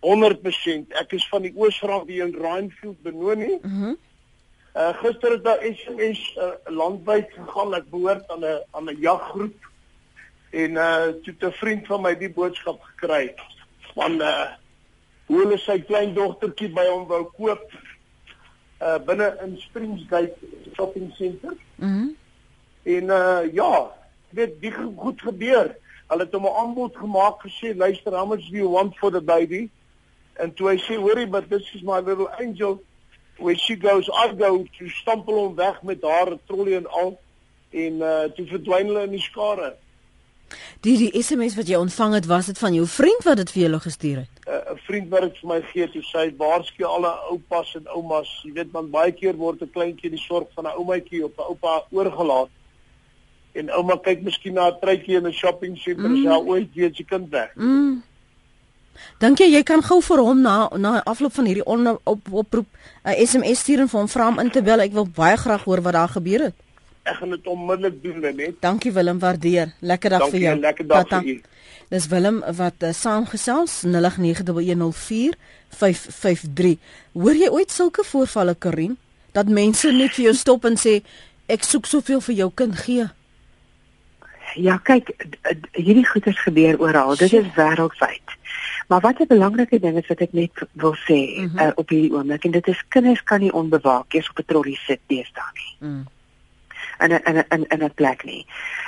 [0.00, 0.96] 100%.
[1.02, 3.58] Ek is van die Oosrand hier in Rainfield Benoni.
[3.60, 3.92] Mhm.
[3.92, 4.00] Mm
[4.72, 7.74] uh gister het daar SMS uh, landwyd gegaan.
[7.76, 9.68] Ek behoort aan 'n aan 'n jaggroep
[10.50, 13.34] en uh toe 'n vriend van my die boodskap gekry
[13.92, 14.56] van uh
[15.32, 17.62] hoe hulle sy klein dogtertjie by hom wou koop
[18.82, 20.36] uh binne in Springsgate
[20.76, 21.56] shopping center.
[21.76, 21.88] Mhm.
[21.88, 22.16] Mm
[22.82, 23.92] en uh ja,
[24.34, 25.76] weet die goed gebeur.
[26.10, 29.20] Hulle het hom 'n aanbod gemaak gesê, luister, how much do you want for the
[29.20, 29.70] baby?
[30.32, 32.82] En toe hy sê, hoorie, but this is my little angel.
[33.38, 37.20] When she goes, I go to stampel hom weg met haar trolley en al
[37.70, 39.76] en uh toe verdwyn hulle in die skare.
[40.80, 43.62] Die die SMS wat jy ontvang het, was dit van jou vriend wat dit vir
[43.62, 44.32] jou gestuur het?
[44.46, 48.30] 'n uh, Vriend wat dit vir my gee, toe sê waarsku alle oupas en oumas,
[48.44, 51.48] jy weet man baie keer word 'n kleintjie die sorg van 'n oumaatjie op 'n
[51.48, 52.50] oupa oorgelaat.
[53.52, 56.22] En ouma kyk miskien na 'n truitjie in 'n shopping center, mm.
[56.24, 57.50] sy ooit weet sy kind weg.
[57.54, 58.02] Mm.
[59.18, 62.66] Dink jy jy kan gou vir hom na na afloop van hierdie on, op oproep
[63.04, 64.80] 'n SMS stuur en vir hom vra om in te bel?
[64.80, 66.54] Ek wil baie graag hoor wat daar gebeur het.
[67.02, 68.54] Ek gaan dit onmiddellik doen, net.
[68.60, 69.72] Dankie Willem, waardeer.
[69.80, 70.58] Lekker dag Dankie, vir jou.
[70.60, 71.20] Lekker dag Tata.
[71.20, 71.40] vir u.
[71.88, 73.90] Dis Willem wat uh, saamgesels 0891104553.
[77.12, 78.98] Hoor jy ooit sulke voorvalle, Karin,
[79.32, 81.02] dat mense net vir jou stop en sê
[81.52, 83.06] ek soek soveel vir jou kind gee?
[84.60, 85.10] Ja, kyk,
[85.74, 87.16] hierdie goeders gebeur oral.
[87.16, 88.26] Dit is wêreldwyd.
[88.88, 91.58] Maar wat 'n belangrike ding is wat ek net wil sê mm -hmm.
[91.58, 94.78] uh, op hierdie oomblik en dit is kinders kan nie onbewaak eers op 'n trollie
[94.86, 95.76] sit deesdae nie.
[95.80, 96.06] Mm
[97.00, 98.46] in 'n in 'n in 'n plek nie.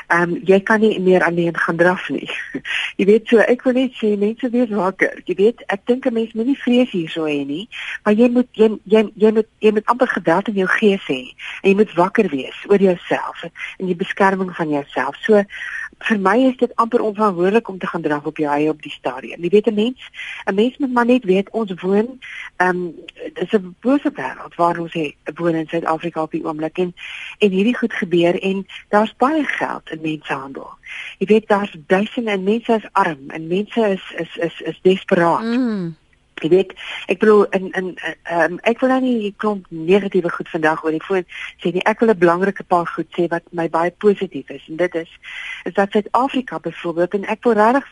[0.08, 2.30] Ehm um, jy kan nie meer alleen gaan draf nie.
[2.98, 5.22] jy weet so, ek wil net sê mense wees wakker.
[5.24, 7.68] Jy weet, ek dink 'n mens moet nie vrees hierso hê nie,
[8.04, 11.22] maar jy moet jy jy jy moet jy moet amper geweld in jou gees hê
[11.62, 15.16] en jy moet wakker wees oor jouself en die beskerming van jouself.
[15.24, 15.44] So
[15.98, 18.92] vir my is dit amper onverantwoordelik om te gaan draf op jou eie op die
[18.92, 19.42] stadium.
[19.42, 20.10] Jy weet 'n mens,
[20.44, 22.20] 'n mens moet maar net weet ons woon
[22.56, 22.94] ehm um,
[23.34, 26.94] dis 'n bose wêreld waar ons hè, woon in Suid-Afrika op die oomblik en
[27.38, 30.70] en hierdie goed gebeur en daar's baie geld in mensenhandel.
[31.18, 35.42] Jy weet daar's duisende en mense is arm en mense is is is is desperaat.
[35.42, 35.96] Mm.
[36.44, 36.72] Jy weet,
[37.08, 40.92] ek bedoel in in ehm um, ek wil nou nie klomp negatiewe goed vandag oor
[40.92, 41.22] die voor
[41.62, 41.84] sê nie.
[41.88, 44.66] Ek wil 'n belangrike paar goed sê wat my baie positief is.
[44.68, 45.10] En dit is
[45.64, 47.88] is dat Suid-Afrika byvoorbeeld en ek wil regtig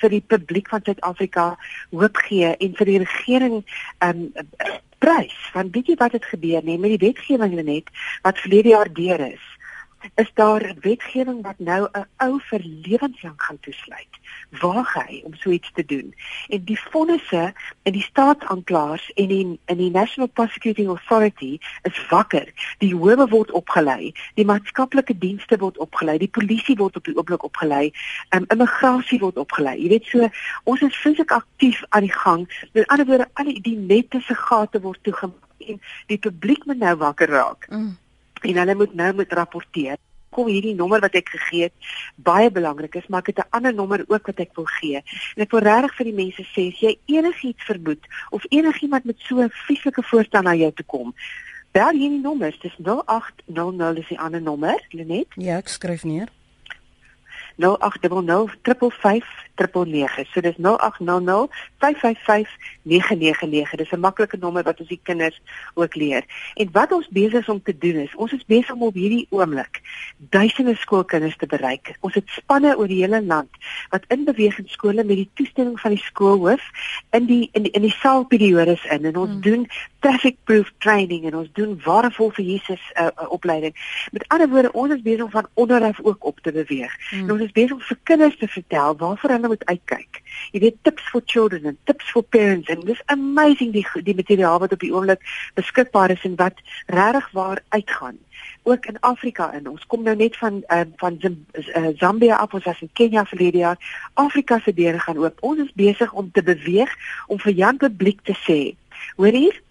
[0.00, 1.56] vir die publiek van Suid-Afrika
[1.90, 3.64] hoop gee en vir die regering
[3.98, 4.32] ehm um,
[4.98, 5.36] prys.
[5.56, 7.88] Want weet jy wat het gebeur nie met die wetgewing net
[8.22, 9.44] wat verlede jaar deur is
[10.14, 14.14] is daar wetgewing wat nou 'n ou vir lewenslank gaan toesluit.
[14.60, 16.14] Waag hy om so iets te doen?
[16.48, 22.52] En die vonnisse in die staatsaanklaers en in in die National Prosecuting Authority is wakker.
[22.78, 27.42] Die howe word opgelei, die maatskaplike dienste word opgelei, die polisie word op die oomblik
[27.42, 27.92] opgelei,
[28.30, 29.76] um, immigrasie word opgelei.
[29.82, 30.28] Jy weet so,
[30.64, 32.68] ons is fisiek aktief aan die gang.
[32.72, 36.96] Met ander woorde, al die nette se gate word toegemaak en die publiek moet nou
[36.96, 37.68] wakker raak.
[37.70, 37.96] Mm
[38.44, 39.96] en hulle moet nou moet rapporteer.
[40.34, 43.74] Kom hierdie nommer wat ek gegee het baie belangrik is, maar ek het 'n ander
[43.74, 45.02] nommer ook wat ek wil gee.
[45.36, 49.18] En ek wil regtig vir die mense sê as jy enigiets vermoed of enigiemand met
[49.18, 51.14] so 'n vieslike voorstel na jou toe kom,
[51.72, 55.28] bel hierdie nommer, dis 0800 is die ander nommer, Lenet.
[55.36, 56.28] Ja, ek skryf neer.
[56.28, 56.43] 0800
[57.56, 60.26] 555 999.
[60.32, 62.48] So dis 0800 555
[62.82, 63.76] 999.
[63.76, 65.40] Dis 'n maklike nommer wat ons die kinders
[65.74, 66.24] ook leer.
[66.54, 69.26] En wat ons besig is om te doen is, ons is besig om op hierdie
[69.30, 69.80] oomblik
[70.18, 71.96] duisende skoolkinders te bereik.
[72.00, 73.50] Ons het spanne oor die hele land
[73.90, 76.62] wat in beweging skole met die toestemming van die skoolhoof
[77.10, 79.40] in die in die, in die saalperiodes in en ons hmm.
[79.40, 79.68] doen
[80.04, 83.74] traffic proof training en ons doen waardevol vir Jesus 'n uh, uh, opleiding.
[84.12, 86.92] Met ander woorde, ons is besig om van onderaf ook op te beweeg.
[87.10, 87.24] Hmm.
[87.24, 90.20] En ons is besig om vir kinders te vertel waarvoor hulle moet uitkyk.
[90.52, 94.58] Jy weet tips for children and tips for parents and this amazing die die materiaal
[94.58, 98.18] wat op die oomblik beskikbaar is en wat regtig waar uitgaan.
[98.62, 99.68] Ook in Afrika in.
[99.68, 103.58] Ons kom nou net van uh, van uh, Zambia af, ons was in Kenia verlede
[103.58, 104.08] jaar.
[104.14, 105.40] Afrika se deure gaan oop.
[105.40, 108.74] Ons is besig om te beweeg om vir Jan publiek te sê,
[109.16, 109.63] hoor hier,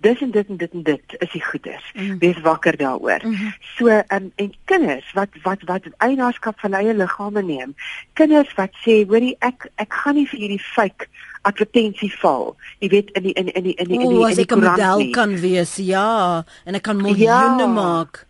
[0.00, 1.92] dis en dit en dit en dit is die goeders.
[1.94, 2.18] Mm.
[2.18, 3.20] Wees wakker daaroor.
[3.24, 3.54] Mm -hmm.
[3.76, 7.74] So um, en kinders wat wat wat eienaarskap van eie liggame neem.
[8.12, 11.08] Kinders wat sê, hoorie ek ek gaan nie vir hierdie fake
[11.42, 12.56] advertensie val.
[12.78, 14.98] Jy weet in die in in die in die in die, in die, die model
[14.98, 15.10] nie.
[15.10, 15.76] kan wees.
[15.76, 17.66] Ja, en ek kan miljoene ja.
[17.66, 18.26] maak.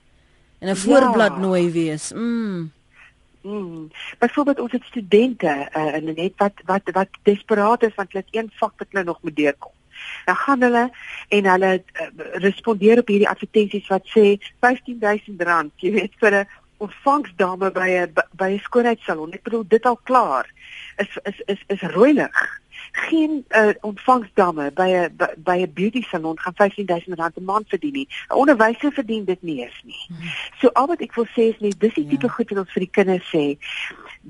[0.58, 1.38] En 'n voorblad ja.
[1.38, 2.12] nooi wees.
[2.12, 2.72] Mm.
[3.42, 3.90] Mm.
[4.18, 8.36] Byvoorbeeld ons het studente uh, in net wat wat wat desperaat is want hulle het
[8.36, 9.72] een vak wat hulle nog moet deurkom.
[10.24, 10.84] Dan gaan hulle
[11.28, 12.08] en hulle uh,
[12.46, 16.46] respondeer op hierdie advertensies wat sê R15000, jy weet vir 'n
[16.80, 19.32] ontvangsdame by 'n by 'n skoonheidssalon.
[19.32, 20.46] Ek bedoel dit al klaar
[20.96, 22.60] is is is is roeilig
[22.92, 27.92] geen uh, ontvangsdamme by 'n by 'n beauty salon gaan 15000 rand 'n maand verdien
[27.92, 28.08] nie.
[28.28, 30.04] 'n Onderwyser verdien dit nie eens nie.
[30.08, 30.16] Hmm.
[30.58, 32.10] So al wat ek wil sê is net dis die ja.
[32.10, 33.58] tipe goed wat ons vir die kinders sê.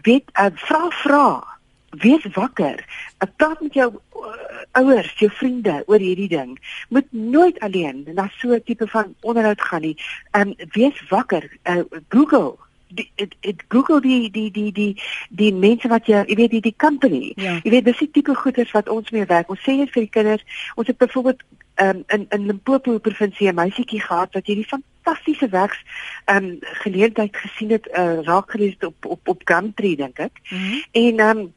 [0.02, 1.58] Weet uh, vra vra.
[1.90, 2.84] Wees wakker.
[3.18, 4.34] Ek praat met jou uh,
[4.78, 6.58] ouers, jou vriende oor hierdie ding.
[6.88, 9.96] Moet nooit alleen na so 'n tipe van onderhoud gaan nie.
[10.30, 11.50] Ehm um, wees wakker.
[11.64, 12.56] Uh, Google
[12.94, 16.76] het, het Google die die die die die mense wat jy jy weet die die
[16.76, 17.32] company.
[17.34, 17.58] Ja.
[17.62, 19.50] Jy weet dis die tipe goeders wat ons mee werk.
[19.50, 21.42] Ons sê net vir die kinders, ons het byvoorbeeld
[21.82, 25.78] um, in in Limpopo provinsie 'n meisietjie gehad wat hierdie fantastiese werks
[26.26, 30.40] um geleentheid gesien het uh, raak gelees op op op Gumtree dink ek.
[30.50, 30.82] Mm -hmm.
[30.92, 31.52] En um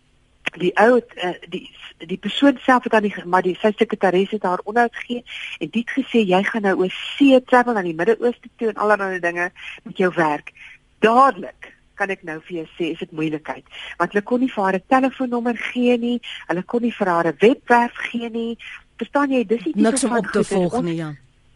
[0.59, 1.69] die ou uh, die
[2.03, 5.23] die persoon self het aan die maar die sy sekretaris het haar onderhoud gegee
[5.59, 9.19] en dit gesê jy gaan nou oor see travel na die Midde-Ooste toe en allerlei
[9.23, 9.51] dinge
[9.83, 10.51] met jou werk.
[10.99, 13.65] Dadelik kan ek nou vir jou sê is dit moeilikheid
[13.99, 17.27] want hulle kon nie vir haar 'n telefoonnommer gee nie hulle kon nie vir haar
[17.27, 18.57] 'n webwerf gee nie.
[18.97, 21.13] Verstaan jy dis nie niks om op te volg nie ja.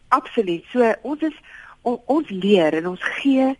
[0.08, 0.64] Absoluut.
[0.72, 1.36] So ons is
[1.82, 3.54] on, ons leer en ons gee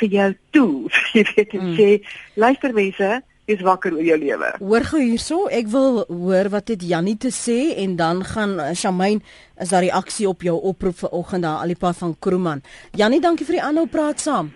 [0.00, 0.90] vir jou toe.
[1.16, 1.76] Jy weet en mm.
[1.78, 1.88] sê
[2.34, 4.50] luister mense is wakker oor jou lewe.
[4.58, 8.72] Hoor gou hierso, ek wil hoor wat het Jannie te sê en dan gaan uh,
[8.72, 9.20] Shamaine
[9.60, 12.62] is daar reaksie op jou oproep vanoggend daar Alipa van Kroeman.
[12.96, 14.52] Jannie, dankie vir die aanhou praat saam.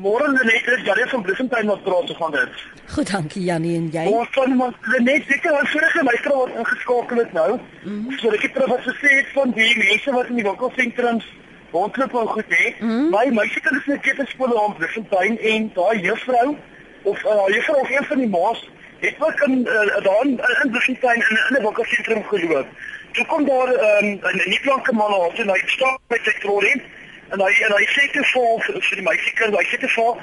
[0.00, 2.62] Môre net is Janie van Bloemfontein wat praat te gaan dit.
[2.92, 4.06] Goed, dankie Janie en jy.
[4.12, 7.50] Ons van maar net seker al vorige vrou het ingeskakel het nou.
[7.56, 8.18] Mm -hmm.
[8.18, 11.26] So ek het terug wat gesê het van die mense wat in die winkelsentrums
[11.72, 12.74] rondloop en goed hè.
[12.80, 13.10] Mm -hmm.
[13.10, 16.56] My meisie kan net net skool aan Bloemfontein en daai juffrou
[17.02, 18.68] of uh, juffrou of een van die ma's
[19.00, 22.66] het ook in uh, daar in, in Bloemfontein in 'n winkelsentrum geloop.
[23.12, 26.82] Toe kom daar um, 'n nie blanke man af en hy stap met sy trolley
[27.28, 30.20] en hy en hy sê te vol vir die meisiekind, hy sê te vol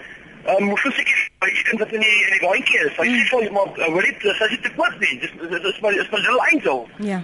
[0.48, 1.10] Ehm um, moes ek
[1.44, 2.94] by die kind wat in die in die baantjie is.
[2.96, 5.20] Hy sê vir iemand, "Hoor dit, as jy te kort nie.
[5.20, 7.20] Dis dis maar is maar so eenzel." Ja.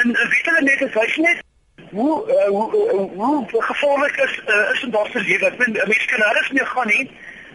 [0.00, 1.42] En uh, weet hulle net as hy net
[1.90, 3.06] hoe uh, hoe uh,
[3.52, 5.46] hoe gevaarlik is uh, is in daardie lewe.
[5.46, 7.10] Ek bedoel mense kan alles nie gaan nie.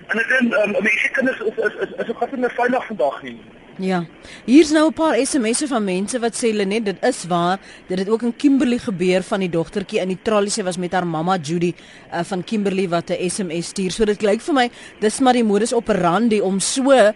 [0.09, 3.17] En ek dink um, mense kinders is is is is ook glad nie veilig vandag
[3.23, 3.37] nie.
[3.79, 4.03] Ja.
[4.43, 7.59] Hier's nou 'n paar SMS'e van mense wat sê Lenet, dit is waar.
[7.87, 10.91] Dit het ook in Kimberley gebeur van die dogtertjie in die tralies sy was met
[10.91, 11.73] haar mamma Judy
[12.13, 13.91] uh, van Kimberley wat 'n SMS stuur.
[13.91, 14.69] So dit klink vir my
[14.99, 17.13] dis maar die modus operandi om so uh,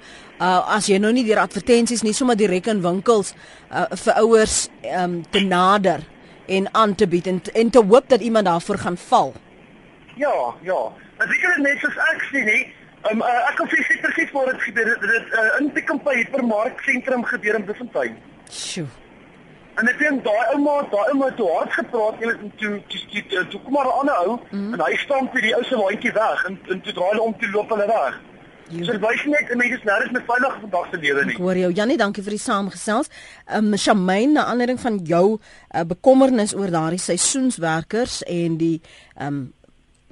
[0.75, 3.33] as jy nou nie deur advertensies nie, sommer direk in winkels
[3.71, 5.99] uh, vir ouers um, te nader
[6.47, 9.33] en aan te bied en, en te hoop dat iemand daarvoor gaan val.
[10.15, 10.91] Ja, ja.
[11.17, 12.71] Dink dit net soos ek sien nie
[13.11, 15.01] Um, uh, ek kan sê presies waar dit gebeur het.
[15.01, 18.19] Dit uh, in die kampanje hipermark sentrum gebeur in Bloemfontein.
[18.49, 18.87] Sjoe.
[19.81, 23.61] En ek dink daai ouma, daai ouma het hard gepraat en toe toe toe toe
[23.63, 24.73] kom maar 'n ander ou mm.
[24.73, 27.35] en hy staan vir die ou se waantjie weg en en toe draai hulle om
[27.39, 28.19] te loop hulle weg.
[28.69, 28.85] Jo.
[28.85, 31.35] So wys net en mense nou is met veilig vandag se lewe nie.
[31.35, 33.09] Ek hoor jou Jannie, dankie vir die saamgesels.
[33.47, 38.77] Ehm um, Shamaine, na aanleiding van jou uh, bekommernis oor daardie seisoenswerkers en die
[39.17, 39.43] ehm um,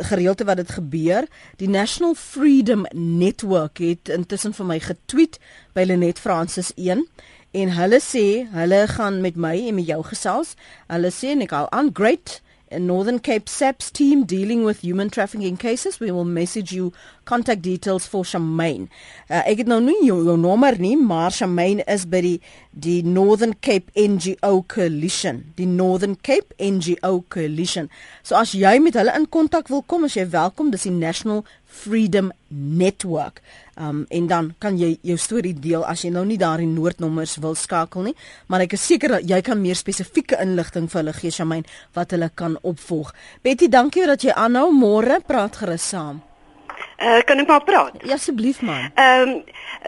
[0.08, 1.28] gereelde wat dit gebeur.
[1.58, 5.40] Die National Freedom Network het intussen vir my getweet
[5.74, 7.06] by Lenet Francis 1
[7.52, 10.56] en hulle sê hulle gaan met my en met jou gesels.
[10.88, 12.40] Hulle sê ek al on great
[12.80, 16.00] Northern Cape SAPS team dealing with human trafficking cases.
[16.00, 16.94] We will message you
[17.26, 18.88] contact details for Shamaine.
[19.30, 22.38] Uh, ek het nou nie jou, jou nommer nie, maar Shamaine is by die
[22.72, 25.44] die Northern Cape NGO Coalition.
[25.58, 27.90] Die Northern Cape NGO Coalition.
[28.24, 31.44] So as jy met hulle in kontak wil kom, as jy welkom, dis die National
[31.72, 33.42] Freedom Network.
[33.80, 37.38] Um en dan kan jy jou storie deel as jy nou nie daar die noordnommers
[37.42, 38.16] wil skakel nie,
[38.52, 42.12] maar ek is seker dat jy kan meer spesifieke inligting vir hulle gee, Shamaine, wat
[42.12, 43.14] hulle kan opvolg.
[43.42, 44.70] Betty, dankie dat jy aanhou.
[44.76, 46.22] Môre praat gerus saam.
[47.02, 47.96] Uh, kan ek maar praat?
[48.06, 48.92] Ja, asseblief man.
[48.94, 49.44] Ehm um,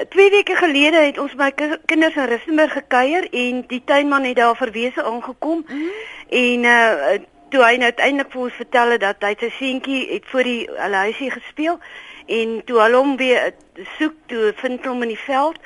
[0.10, 1.52] 2 weke gelede het ons by
[1.86, 5.92] kinders in Rustenburg gekuier en die tuinman het daar verwese aangekom mm
[6.34, 7.22] en uh
[7.54, 10.60] toe hy nou uiteindelik vir ons vertel het dat hy sy seentjie het voor die
[10.74, 11.80] hulle huisie gespeel
[12.38, 13.54] en toe hulle hom weer
[13.98, 15.60] soek toe vind hom in die veld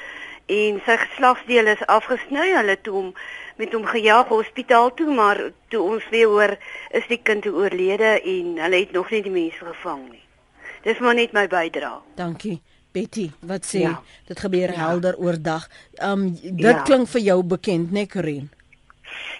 [0.51, 3.11] en sy geslagsdele is afgesny hulle toe hom
[3.57, 5.39] met hom gejaag hospitaal toe, maar
[5.73, 6.53] toe ons weer hoor
[6.95, 10.23] is die kind oorlede en hulle het nog nie die mense gevang nie.
[10.85, 12.01] Dis maar net my bydrae.
[12.19, 12.59] Dankie.
[12.93, 13.97] Betty, wat sê ja.
[14.25, 14.77] dit gebeur ja.
[14.87, 15.67] helder oordag.
[16.01, 16.81] Um dit ja.
[16.87, 18.49] klink vir jou bekend, né, Corinne?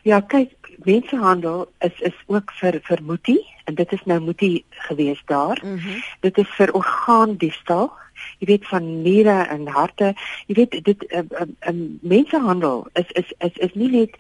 [0.05, 5.21] Ja, kyk, mensenhandel is is ook vir vir Mutie en dit is nou Mutie gewees
[5.25, 5.61] daar.
[5.63, 6.03] Mm -hmm.
[6.19, 7.91] Dit is vir orgaandiefstal
[8.39, 10.13] jy weet van niere en harte
[10.47, 14.17] jy weet dit 'n uh, uh, uh, mensenhandel is is is is nie net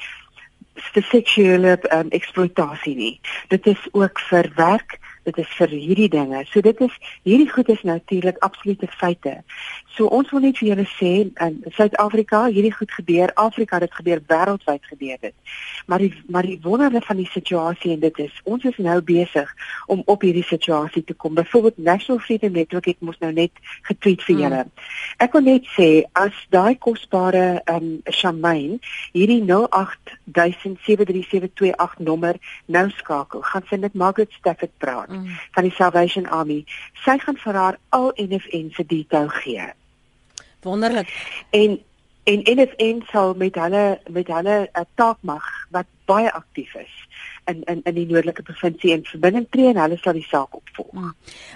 [0.93, 6.39] vir seksuele um, eksploitasie nie dit is ook vir werk dit is vir hierdie dinge.
[6.51, 6.93] So dit is
[7.27, 9.33] hierdie goed is natuurlik absolute feite.
[9.97, 14.19] So ons wil net vir julle sê in Suid-Afrika hierdie goed gebeur, Afrika dit gebeur
[14.29, 15.35] wêreldwyd gebeur dit.
[15.87, 19.49] Maar die maar die wonderlike van die situasie en dit is ons is nou besig
[19.87, 21.33] om op hierdie situasie te kom.
[21.37, 23.51] Byvoorbeeld National Freedom Network het mos nou net
[23.89, 24.61] getweet vir julle.
[24.67, 24.73] Hmm.
[25.23, 28.77] Ek wil net sê as daai kosbare ehm um, Shamaine
[29.13, 32.35] hierdie 08073728 nommer
[32.65, 35.16] nou skakel, gaan sy met Margaret Stafford praat mm.
[35.51, 36.63] Van die Salvation Army.
[37.05, 39.69] Sy gaan vir haar al NFN se detail gee.
[40.61, 41.11] Wonderlik.
[41.49, 41.79] En
[42.27, 47.06] en NFN sal met hulle met hulle 'n uh, taak mag wat baie aktief is
[47.47, 50.91] in in in die noordelike provinsie in verbinding tree en hulle sal die saak opvolg.
[50.91, 51.13] Hmm.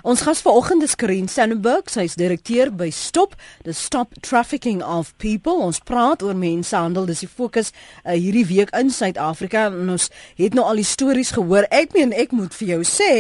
[0.08, 5.14] Ons gas vanoggend is Corinne Sandberg, sy is direkteur by Stop, the Stop Trafficking of
[5.22, 5.60] People.
[5.68, 9.68] Ons praat oor mensenhandel, dis die fokus uh, hierdie week in Suid-Afrika.
[9.72, 11.68] Ons het nou al die stories gehoor.
[11.72, 13.12] Ek meen ek moet vir jou sê,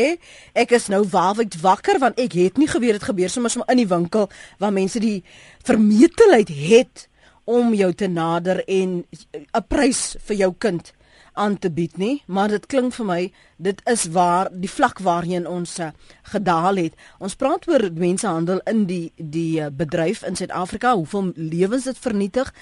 [0.56, 3.82] ek is nou waawyd wakker want ek het nie geweet dit gebeur sommer so in
[3.82, 4.30] die winkel
[4.62, 5.22] waar mense die
[5.68, 7.08] vermetelheid het
[7.50, 10.94] om jou te nader en 'n prys vir jou kind
[11.34, 13.22] aan te bied nie, maar dit klink vir my
[13.58, 15.92] dit is waar die vlak waarheen ons uh,
[16.34, 16.98] gedaal het.
[17.20, 22.54] Ons praat oor mensenhandel in die die uh, bedryf in Suid-Afrika, hoeveel lewens dit vernietig.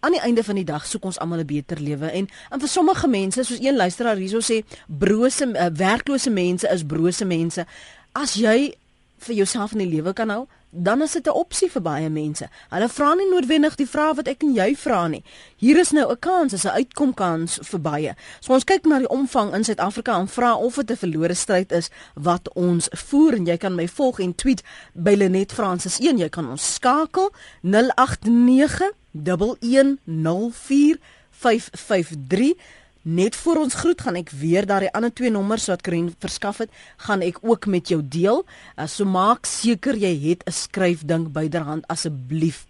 [0.00, 2.68] Aan die einde van die dag soek ons almal 'n beter lewe en en vir
[2.68, 7.66] sommige mense soos een luisteraar hierso sê brose uh, werklose mense is brose mense.
[8.12, 8.74] As jy
[9.18, 12.48] vir jouself in die lewe kan hou, dan is dit 'n opsie vir baie mense.
[12.68, 15.24] Hulle vra nie noodwendig die vrae wat ek en jy vra nie.
[15.56, 18.14] Hier is nou 'n kans, is 'n uitkomkans vir baie.
[18.40, 21.72] So ons kyk na die omvang in Suid-Afrika en vra of dit 'n verlore stryd
[21.72, 24.62] is wat ons voer en jy kan my volg en tweet
[24.94, 26.18] by Lenet Francis 1.
[26.18, 30.98] Jy kan ons skakel 089 1104
[31.30, 32.54] 553
[33.02, 36.70] Net voor ons groet gaan ek weer daai ander twee nommers wat Kren verskaf het,
[37.06, 38.42] gaan ek ook met jou deel.
[38.76, 42.66] Uh, so maak seker jy het 'n skryfding byderhand asseblief.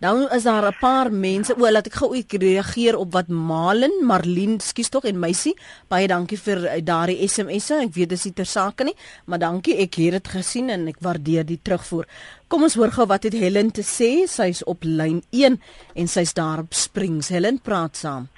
[0.00, 4.60] Nou is daar 'n paar mense, o, laat ek gou reageer op wat Malen, Marlien,
[4.60, 5.56] skus tog en Meisie.
[5.88, 7.80] Baie dankie vir uh, daardie SMS'e.
[7.80, 9.76] Ek weet dis nie ter sake nie, maar dankie.
[9.76, 12.06] Ek het dit gesien en ek waardeer die terugvoer.
[12.48, 14.26] Kom ons hoor gou wat het Helen te sê.
[14.28, 15.60] Sy's op lyn 1
[15.94, 17.28] en sy's daar op Springs.
[17.28, 18.28] Helen praat saam.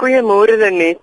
[0.00, 1.02] Goeiemôre Lenet.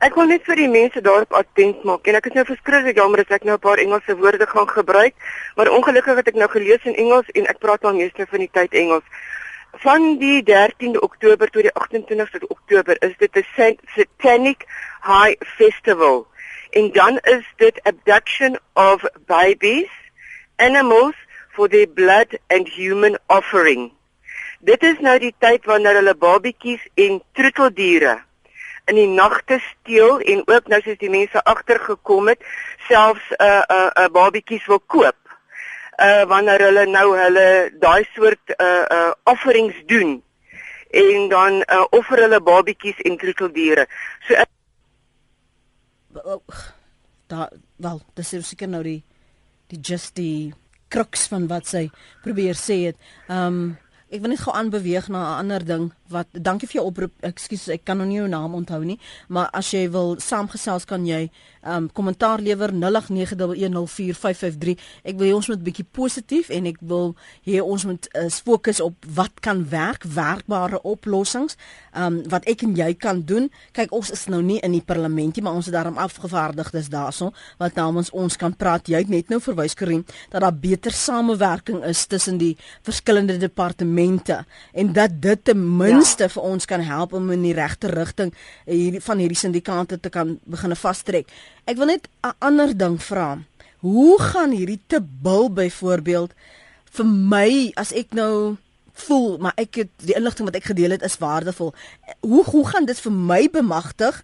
[0.00, 3.20] Ek wil net vir die mense daarop attent maak en ek is nou verskriklik jammer
[3.20, 5.14] dat ek nou 'n paar Engelse woorde gaan gebruik,
[5.56, 8.48] maar ongelukkig het ek nou gelees in Engels en ek praat al meeste van die
[8.52, 9.04] tyd Engels.
[9.84, 14.64] Van die 13de Oktober tot die 28ste Oktober is dit 'n Satanic
[15.04, 16.26] High Festival.
[16.70, 19.92] En dan is dit abduction of babies,
[20.56, 21.16] animals
[21.50, 23.92] for their blood and human offering.
[24.62, 28.20] Dit is nou die tyd wanneer hulle babetjies en troeteldiere
[28.90, 32.42] in die nagte steel en ook nou soos die mense agtergekom het,
[32.88, 35.18] selfs 'n uh, 'n uh, 'n uh, babetjies wil koop.
[35.98, 40.22] Uh wanneer hulle nou hulle daai soort uh uh offerings doen
[40.90, 43.86] en dan uh offer hulle babetjies en troeteldiere.
[44.28, 44.46] So uh,
[47.26, 49.02] da wel, dis seker nou die
[49.66, 50.54] die just die
[50.88, 51.90] crux van wat sy
[52.22, 52.96] probeer sê het.
[53.28, 53.78] Um
[54.12, 57.12] Ek wil net gou aanbeweeg na 'n ander ding wat dankie vir jou oproep.
[57.24, 58.98] Ekskuus, ek kan nou nie jou naam onthou nie,
[59.28, 61.30] maar as jy wil saamgesels kan jy
[61.64, 64.78] um kommentaar lewer 0891104553.
[65.04, 68.28] Ek wil hê ons moet 'n bietjie positief en ek wil hê ons moet uh,
[68.28, 71.56] fokus op wat kan werk, werkbare oplossings
[71.94, 73.50] um wat ek en jy kan doen.
[73.72, 77.32] Kyk, ons is nou nie in die parlement nie, maar ons het daarom afgevaardigdes daarso
[77.58, 78.88] wat namens ons kan praat.
[78.88, 84.01] Jy het net nou verwys Karin dat daar beter samewerking is tussen die verskillende departemente
[84.72, 86.28] en dat dit ten minste ja.
[86.28, 90.10] vir ons kan help om in die regte rigting eh, hierdie van hierdie syndikaate te
[90.10, 91.30] kan begine vastrek.
[91.64, 93.38] Ek wil net 'n ander ding vra.
[93.80, 96.30] Hoe gaan hierdie te bil byvoorbeeld
[96.92, 98.56] vir my as ek nou
[98.92, 101.74] voel maar ek het die inligting wat ek gedeel het is waardevol.
[102.20, 104.22] Hoe hoe gaan dit vir my bemagtig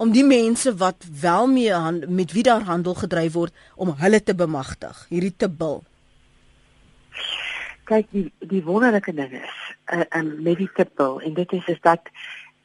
[0.00, 4.34] om die mense wat wel mee met wie daar handel gedryf word om hulle te
[4.34, 5.82] bemagtig, hierdie te bil?
[7.90, 9.58] Kyk die die wonderlike ding is
[9.92, 12.12] uh, um, met die tippel en dit is is dat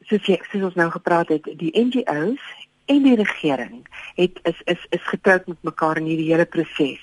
[0.06, 2.42] soos jy soos ons nou gepraat het, die NGOs
[2.86, 3.80] en die regering
[4.18, 7.02] het is is is getroud met mekaar in hierdie hele proses.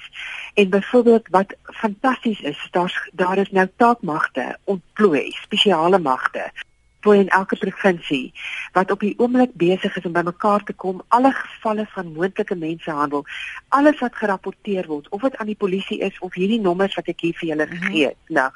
[0.55, 6.51] En byvoorbeeld wat fantasties is, daar's daar is nou taakmagte ontplooi, spesiale magte
[7.03, 8.33] voor in elke provinsie
[8.73, 13.25] wat op die oomblik besig is om bymekaar te kom alle gevalle van moontlike mensenhandel,
[13.67, 17.27] alles wat gerapporteer word of dit aan die polisie is of hierdie nommers wat ek
[17.27, 17.75] hier vir julle mhm.
[17.75, 18.41] gegee het, mm -hmm.
[18.41, 18.51] nou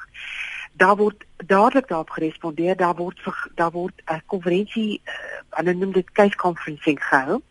[0.78, 3.20] daar word dadelik daarop gerespondeer daar word
[3.54, 5.12] daar word 'n konferensie uh,
[5.50, 7.42] hulle noem dit case conferencing gehou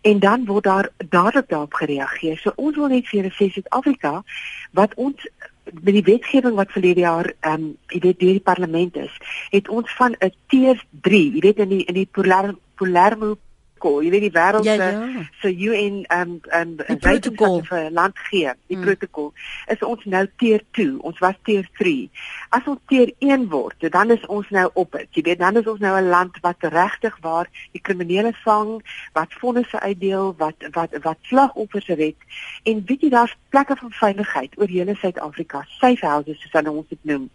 [0.00, 4.22] en dan word daar dadelik daarop gereageer so ons wil net vir sê Suid-Afrika
[4.70, 5.28] wat ons
[5.72, 9.14] met die wetgewing wat verlede jaar ehm um, jy weet deur die parlement is
[9.50, 13.36] het ons van 'n tier 3 jy weet in die in die Palermo Palermo
[13.78, 15.24] protokol, jy weet die wêreld se ja, ja.
[15.40, 18.84] se UN um um protokol vir land gee, die mm.
[18.84, 19.32] protokol
[19.68, 22.10] is ons nou tier 2, ons was tier 3.
[22.50, 25.08] As ons tier 1 word, dan is ons nou op dit.
[25.18, 28.82] Jy weet, dan is ons nou 'n land wat regtig waar die kriminele vang,
[29.14, 32.16] wat vonnisse uitdeel, wat wat wat slagoffers red
[32.64, 36.88] en weet jy daar's plekke van veiligheid oor hele Suid-Afrika, safe houses soos hulle ons
[36.92, 37.28] dit noem.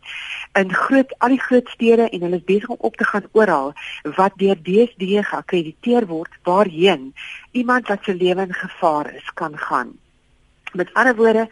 [0.59, 3.74] In groot al die groot stede en hulle is besig om op te gaan oral
[4.18, 7.11] wat deur DSD geakkrediteer word waarheen
[7.51, 9.93] iemand wat se lewe in gevaar is kan gaan.
[10.74, 11.47] Met ander woorde,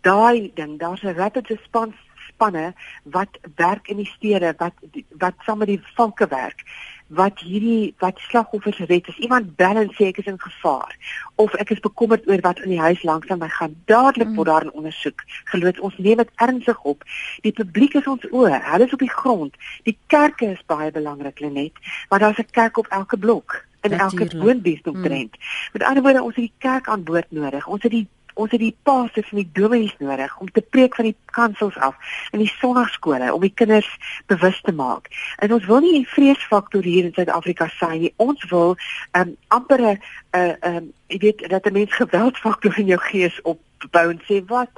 [0.00, 1.96] daai ding, daar's 'n rapid response
[2.28, 4.74] spanne wat werk in die stede wat
[5.18, 6.64] wat saam met die valke werk
[7.06, 10.96] wat hierdie wat slagoffers red as iemand bel en sê ek is in gevaar
[11.34, 14.36] of ek is bekommerd oor wat in die huis langs aan my gaan dadelik mm.
[14.36, 15.24] word daar 'n ondersoek
[15.54, 17.04] geloof ons neem dit ernstig op
[17.40, 21.40] die publiek is ons oë hulle is op die grond die kerke is baie belangrik
[21.40, 21.76] Lenet
[22.08, 25.36] want daar's 'n kerk op elke blok in elke woonbuurt omtrent.
[25.36, 25.70] Hmm.
[25.72, 27.66] Met ander woorde, ons het die kerk aan boord nodig.
[27.66, 31.04] Ons het die ons het die pastors en die dominees nodig om te preek van
[31.04, 31.96] die kansels af
[32.32, 33.90] in die sonnaarskole om die kinders
[34.26, 35.08] bewus te maak.
[35.38, 38.14] En ons wil nie 'n vreesfaktor hier in Suid-Afrika sien nie.
[38.16, 38.76] Ons wil
[39.12, 40.00] um amper 'n
[40.36, 44.70] uh um jy weet dat 'n mens geweldfaktor in jou gees opbou en sê wat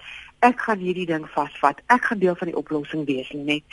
[0.44, 1.80] ek gaan hierdie ding vasvat.
[1.92, 3.64] Ek gaan deel van die oplossing wees, net.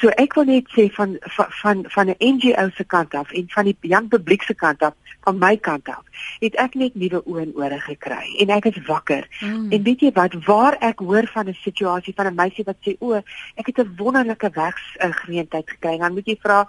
[0.00, 1.16] So ek wil net sê van
[1.60, 4.94] van van, 'n NGO se kant af en van die jong publiek se kant af,
[5.24, 6.04] van my kant af,
[6.40, 9.26] het ek net nuwe oë en ore gekry en ek is wakker.
[9.40, 9.72] Mm.
[9.72, 12.96] En weet jy wat, waar ek hoor van 'n situasie van 'n meisie wat sê
[12.98, 13.14] o,
[13.56, 16.66] ek het 'n wonderlike wegsgeleentheid gekry, dan moet jy vra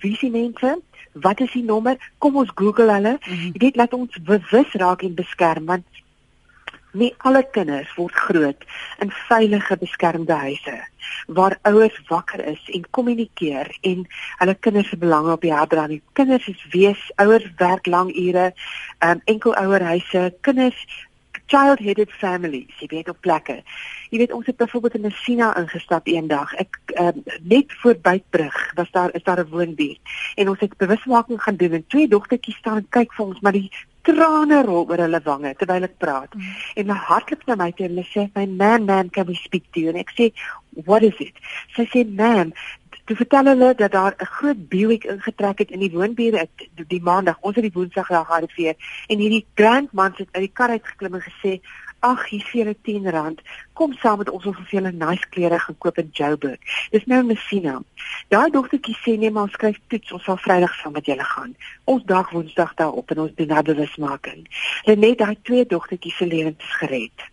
[0.00, 0.78] wie se mense
[1.12, 1.96] Wat is die nommer?
[2.18, 3.18] Kom ons Google hulle.
[3.18, 3.52] Mm -hmm.
[3.58, 5.84] Weet laat ons bewus raak en beskerm want
[6.92, 8.64] Nie alle kinders word groot
[8.98, 10.78] in veilige beskermde huise
[11.26, 14.06] waar ouers wakker is en kommunikeer en
[14.38, 15.86] hulle kinders se belange op die hart dra.
[15.86, 18.50] Die kinders is wees, ouers werk lang ure,
[19.06, 20.80] um, enkel ouerhuise, kinders
[21.50, 23.56] child-headed families, jy weet op plekke.
[24.10, 26.52] Jy weet ons het byvoorbeeld in Messina ingestap eendag.
[26.62, 30.00] Ek um, net voor Bytbrug was daar is daar 'n woonbuurt
[30.34, 33.52] en ons het bewusmaking gaan doen en twee dogtertjies staan en kyk vir ons, maar
[33.52, 33.70] die
[34.12, 36.34] trane rol oor hulle wange terwyl ek praat.
[36.34, 36.58] Mm.
[36.76, 39.34] En my hart klop na my toe en hulle sê, "My man, man, can we
[39.34, 40.32] speak to you?" En ek sê,
[40.86, 41.34] "What is it?"
[41.76, 42.52] Sy sê, "Man,
[43.10, 47.02] Toe vertel hulle dat daar 'n groot Buick ingetrek het in die woonbuur die, die
[47.02, 47.40] maandag.
[47.40, 48.74] Ons het die woensdag gearriveer
[49.06, 51.60] en hierdie grandman het uit die kar uit geklim en gesê:
[52.00, 53.40] "Ag, hier is vir 10 rand.
[53.72, 56.58] Kom saam met ons of vir julle nice klere gekoop in Joburg."
[56.90, 57.82] Dis nou Messina.
[58.28, 61.56] Daai dogtertjie sê nee, maar ons skryf toets, ons sal Vrydag saam met julle gaan.
[61.84, 64.46] Ons dag Woensdag daar op en ons doen nou bewusmaking.
[64.84, 67.30] Hulle net daai twee dogtertjies se lewens gered.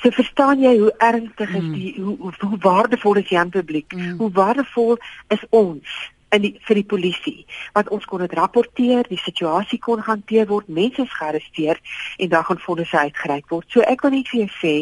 [0.00, 1.72] So verstaan jy hoe ernstig is mm.
[1.72, 3.92] die hoe hoe, waardevol is die aan publiek?
[3.92, 4.16] Mm.
[4.18, 4.96] Hoe waardevol
[5.28, 5.96] is ons
[6.34, 7.36] in die vir die polisie
[7.76, 11.80] wat ons kon dit rapporteer, die situasie kon hanteer word, mense is gearresteer
[12.18, 13.68] en dan gaan fondse uitgereik word.
[13.72, 14.74] So ek wil net vir jou sê,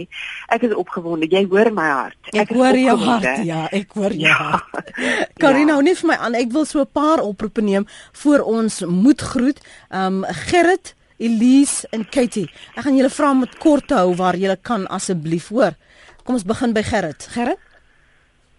[0.54, 1.28] ek is opgewonde.
[1.30, 2.18] Jy hoor my hart.
[2.32, 3.30] Ek, ek hoor jou hart.
[3.48, 4.24] Ja, ek hoor jou.
[4.24, 4.60] Ja.
[5.42, 5.86] Karina, ja.
[5.90, 6.38] net vir my aan.
[6.38, 7.86] Ek wil so 'n paar oproepe neem
[8.24, 9.60] voor ons moet groet.
[9.90, 12.48] Um Gerrit Elise en Katie.
[12.74, 15.76] Ek gaan julle vra om dit kort te hou waar julle kan asseblief hoor.
[16.24, 17.28] Kom ons begin by Gerrit.
[17.34, 17.63] Gerrit?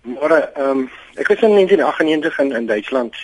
[0.05, 3.15] Môre, ehm um, ek was in 1998 in, in Duitsland.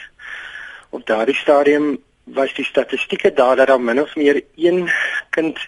[0.89, 4.89] Op daardie stadium was die statistieke daar dat daar min of meer een
[5.29, 5.59] kind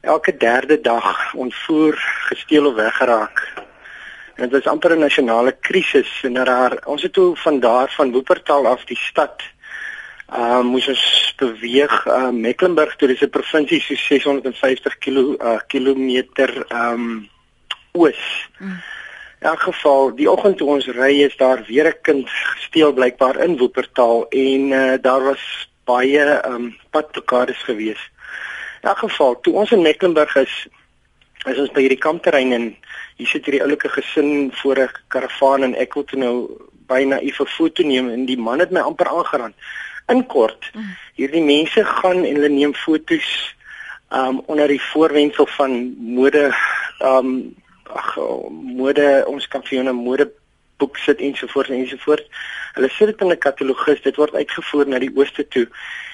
[0.00, 1.94] elke derde dag ontvoer,
[2.28, 3.52] gesteel of weggeraak.
[4.34, 8.12] En dit was amper 'n nasionale krisis en daar ons het toe van daar van
[8.12, 9.42] Wuppertal af die stad
[10.32, 16.66] uh moes ons beweeg uh Mecklenburg toe dis 'n provinsie so 650 kilo uh kilometer
[16.70, 17.28] um
[17.92, 18.48] oos.
[18.58, 18.82] Mm.
[19.46, 23.36] In elk geval, die oggend toe ons ry is daar weer 'n kind gesteel blykbaar
[23.44, 28.02] in Wuppertal en uh daar was baie um padblokkades gewees.
[28.82, 30.66] In elk geval, toe ons in Mecklenburg is,
[31.44, 32.76] is ons by hierdie kampterrein en
[33.16, 36.34] hier sit hierdie oulike gesin voor 'n karavaan en ek wil toe nou
[36.86, 39.54] by naïef 'n foto neem en die man het my amper aangeraan.
[40.08, 40.72] In kort,
[41.14, 43.54] hierdie mense gaan en hulle neem fotos
[44.10, 46.54] um onder die voorwendsel van mode
[46.98, 47.54] um
[47.96, 48.16] ag
[48.50, 50.30] mode ons kan vir jou 'n mode
[50.78, 52.28] boek sit ensovoorts ensovoorts.
[52.74, 55.66] Hulle sit dit in 'n katalogus, dit word uitgevoer na die ooste toe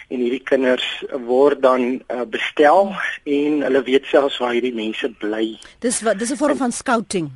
[0.09, 2.93] en hierdie kinders word dan uh, bestel
[3.25, 5.59] en hulle weet selfs waar hierdie mense bly.
[5.79, 7.31] Dis wat dis 'n vorm van scouting.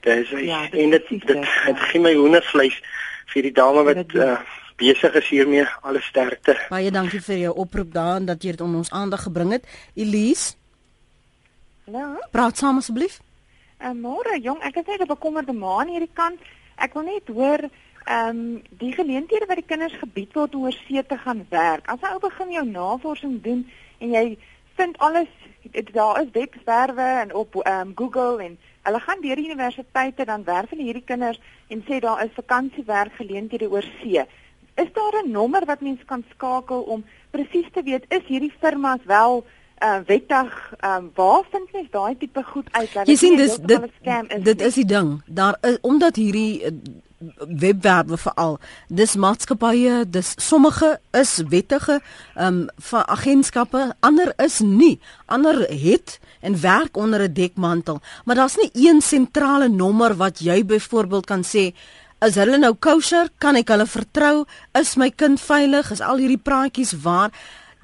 [0.00, 2.76] Dis ja, en dit dit, dit, dit gee my hoendervleis
[3.32, 4.38] vir die dame wat uh,
[4.76, 5.66] besig is hiermee.
[5.82, 6.56] Alle sterkte.
[6.70, 9.66] Baie dankie vir jou oproep daarin dat jy dit onder ons aandag gebring het.
[9.94, 10.54] Elise.
[11.84, 12.18] Hallo.
[12.30, 13.20] Praat saam asseblief.
[13.84, 16.40] Uh, môre jong, ek is net 'n bekommerde ma aan hierdie kant.
[16.80, 17.60] Ek wil net hoor
[18.08, 21.84] ehm um, die geleenthede wat die kinders gebied word om oor see te gaan werk.
[21.88, 23.68] As 'n ou begin jou navorsing doen
[24.00, 24.38] en jy
[24.76, 25.28] vind alles
[25.92, 30.44] daar is webwerwe en op ehm um, Google en hulle gaan deur die universiteite dan
[30.44, 34.24] werf hulle hierdie kinders en sê daar is vakansiewerkgeleenthede oor see.
[34.76, 39.04] Is daar 'n nommer wat mens kan skakel om presies te weet is hierdie firmas
[39.04, 39.44] wel
[39.82, 42.90] uh wettig um waar vind mens daai tipe goed uit?
[43.04, 45.22] Jy sien dis dit is dit is die ding.
[45.26, 46.70] Daar is omdat hierdie uh,
[47.48, 48.58] webwerwe veral
[48.88, 52.00] dis maatskappye dis sommige is wettige
[52.36, 55.00] um van agentskappe ander is nie.
[55.26, 58.00] Ander het en werk onder 'n dekmantel.
[58.24, 61.74] Maar daar's nie een sentrale nommer wat jy byvoorbeeld kan sê
[62.24, 63.28] is hulle nou kosher?
[63.38, 64.44] Kan ek hulle vertrou?
[64.72, 65.90] Is my kind veilig?
[65.90, 67.30] Is al hierdie praatjies waar?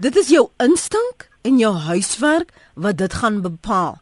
[0.01, 3.99] Dit is jou instink en jou huiswerk wat dit gaan bepaal.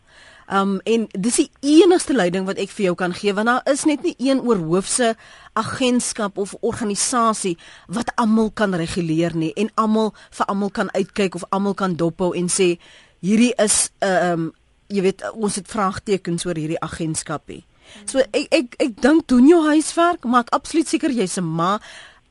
[0.48, 3.84] Um en dis die enigste leiding wat ek vir jou kan gee want daar is
[3.84, 5.14] net nie een oorhoofse
[5.52, 11.44] agentskap of organisasie wat almal kan reguleer nie en almal vir almal kan uitkyk of
[11.50, 12.78] almal kan dophou en sê
[13.20, 14.52] hierdie is uh, um
[14.88, 17.64] jy weet ons het vraagtekens oor hierdie agentskapie.
[18.08, 21.78] So ek ek ek dink doen jou huiswerk, maak absoluut seker jy's 'n ma.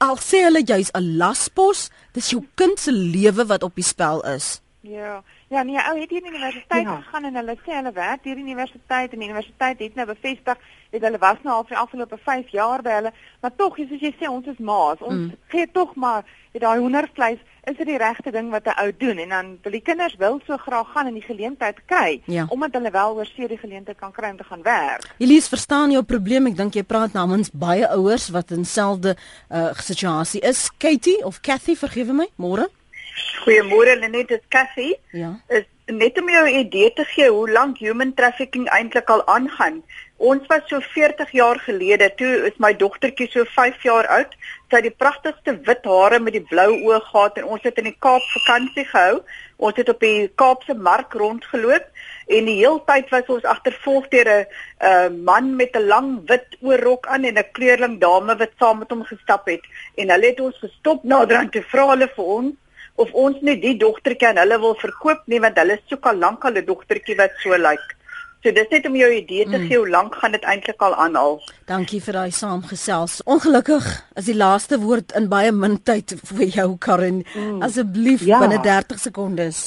[0.01, 4.21] Al sê hulle jy's 'n laspos, dis jou kind se lewe wat op die spel
[4.21, 4.61] is.
[4.87, 5.23] Ja.
[5.47, 6.95] Ja, nee, ou het hier in die universiteit ja.
[6.95, 10.07] gegaan en hulle sê hulle werk hier in die universiteit en die universiteit het nou
[10.07, 10.57] bevestig
[10.91, 14.03] dat hulle was nou al vir die afgelope 5 jaar by hulle, maar tog, soos
[14.03, 14.99] jy sê, ons is maas.
[15.03, 15.39] Ons mm.
[15.53, 16.23] gee tog maar
[16.57, 19.81] daai hoendervleis is dit die regte ding wat 'n ou doen en dan wil die
[19.81, 22.45] kinders wil so graag gaan en die geleentheid kry ja.
[22.49, 25.15] omdat hulle wel oor see die geleentheid kan kry om te gaan werk.
[25.17, 26.47] Elise, verstaan jou probleem?
[26.47, 29.15] Ek dink jy praat namens baie ouers wat in dieselfde
[29.51, 30.71] uh, situasie is.
[30.77, 32.69] Katie of Kathy, vergewe my, môre.
[33.17, 34.99] Goeiemôre Lenet, dit is Cassie.
[35.11, 35.39] Ja.
[35.47, 39.83] Is net om jou 'n idee te gee hoe lank human trafficking eintlik al aangaan.
[40.17, 44.35] Ons was so 40 jaar gelede, toe is my dogtertjie so 5 jaar oud.
[44.69, 47.83] Sy het die pragtigste wit hare met die blou oë gehad en ons het in
[47.83, 49.21] die Kaap vakansie gehou.
[49.57, 51.85] Ons het op die Kaapse mark rondgeloop
[52.27, 54.45] en die hele tyd was ons agtervolg deur 'n
[54.81, 58.89] uh, man met 'n lang wit oorrok aan en 'n kleurling dame wat saam met
[58.89, 59.63] hom gestap het.
[59.95, 62.55] En hulle het ons gestop naderhand te vra hulle vir ons
[62.97, 66.45] of ons net die dogtertjie aan hulle wil verkoop nie want hulle soek al lank
[66.45, 67.63] al 'n dogtertjie wat so lyk.
[67.69, 67.97] Like.
[68.43, 69.65] So dis net om jou idee te mm.
[69.67, 71.39] gee hoe lank gaan dit eintlik al aanhou.
[71.65, 73.17] Dankie vir daai saamgesels.
[73.25, 77.23] Ongelukkig is die laaste woord in baie min tyd vir jou Karin.
[77.33, 77.63] Mm.
[77.65, 78.39] Asseblief ja.
[78.43, 79.65] binne 30 sekondes.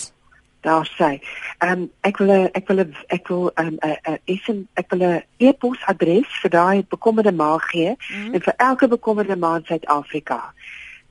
[0.64, 1.18] Daar sê.
[1.64, 5.04] Ehm um, ek wil ek wil ek wil ehm um, 'n uh, uh, ek wil
[5.08, 8.34] 'n e-pos adres vir daai bekommerde ma gee mm.
[8.34, 10.40] en vir elke bekommerde ma in Suid-Afrika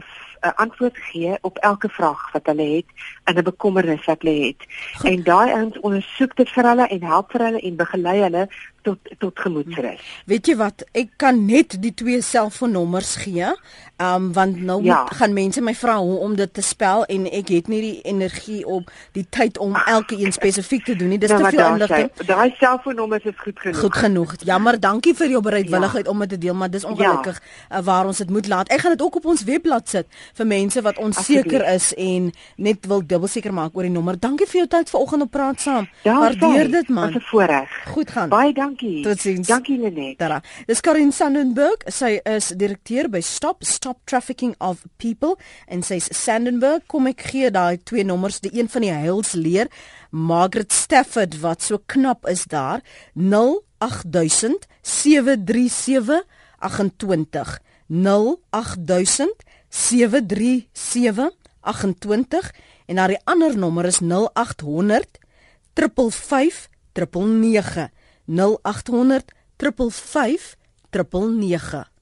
[0.45, 2.87] 'n antwoord gee op elke vraag wat hulle het
[3.25, 4.61] en 'n bekommernis wat hulle het.
[4.95, 5.11] Goed.
[5.11, 8.49] En daai ouens ondersoek dit vir hulle en help vir hulle en begelei hulle
[8.83, 10.01] tot tot gemoedsrus.
[10.29, 10.85] Weet jy wat?
[10.93, 13.49] Ek kan net die twee selfoonnommers gee.
[14.03, 15.05] Um want nou ja.
[15.07, 18.67] gaan mense my vra hoe om dit te spel en ek het nie die energie
[18.67, 21.19] op die tyd om elke een spesifiek te doen nie.
[21.19, 22.11] Dis nou, te veel inligting.
[22.27, 23.81] Daai selfoonnommers is goed genoeg.
[23.81, 24.35] Goed genoeg.
[24.45, 26.11] Jammer, dankie vir jou bereidwilligheid ja.
[26.11, 27.41] om dit te deel, maar dis ongelukkig
[27.71, 27.83] ja.
[27.83, 28.71] waar ons dit moet laat.
[28.73, 30.07] Ek gaan dit ook op ons webblad sit
[30.39, 34.19] vir mense wat onseker is en net wil dubbel seker maak oor die nommer.
[34.21, 35.89] Dankie vir jou tyd vanoggend op praat saam.
[36.07, 37.13] Waardeer dit man.
[37.13, 37.71] Dis 'n voorreg.
[37.95, 38.29] Goed gaan.
[38.29, 39.03] Baie dankie.
[39.03, 39.49] Totsiens.
[39.49, 40.19] Dankie Lenet.
[40.19, 40.43] Dara.
[40.67, 41.83] Dis Karin Sandenburg.
[41.87, 45.37] Sy is direkteur by Stop Stop Trafficking of People
[45.67, 46.87] en sy's Sandenburg.
[46.87, 49.69] Kom ek gee daai twee nommers, die een van die heilsleer,
[50.11, 52.81] Margaret Stafford wat so knap is daar
[53.15, 56.23] 08000 737
[56.59, 57.59] 28
[58.03, 59.35] 08000
[59.69, 61.31] 737
[61.61, 62.51] 28
[62.87, 65.19] en die ander nommer is 0800
[65.75, 67.91] 555 999
[68.27, 70.57] 0800 555
[70.91, 71.94] 089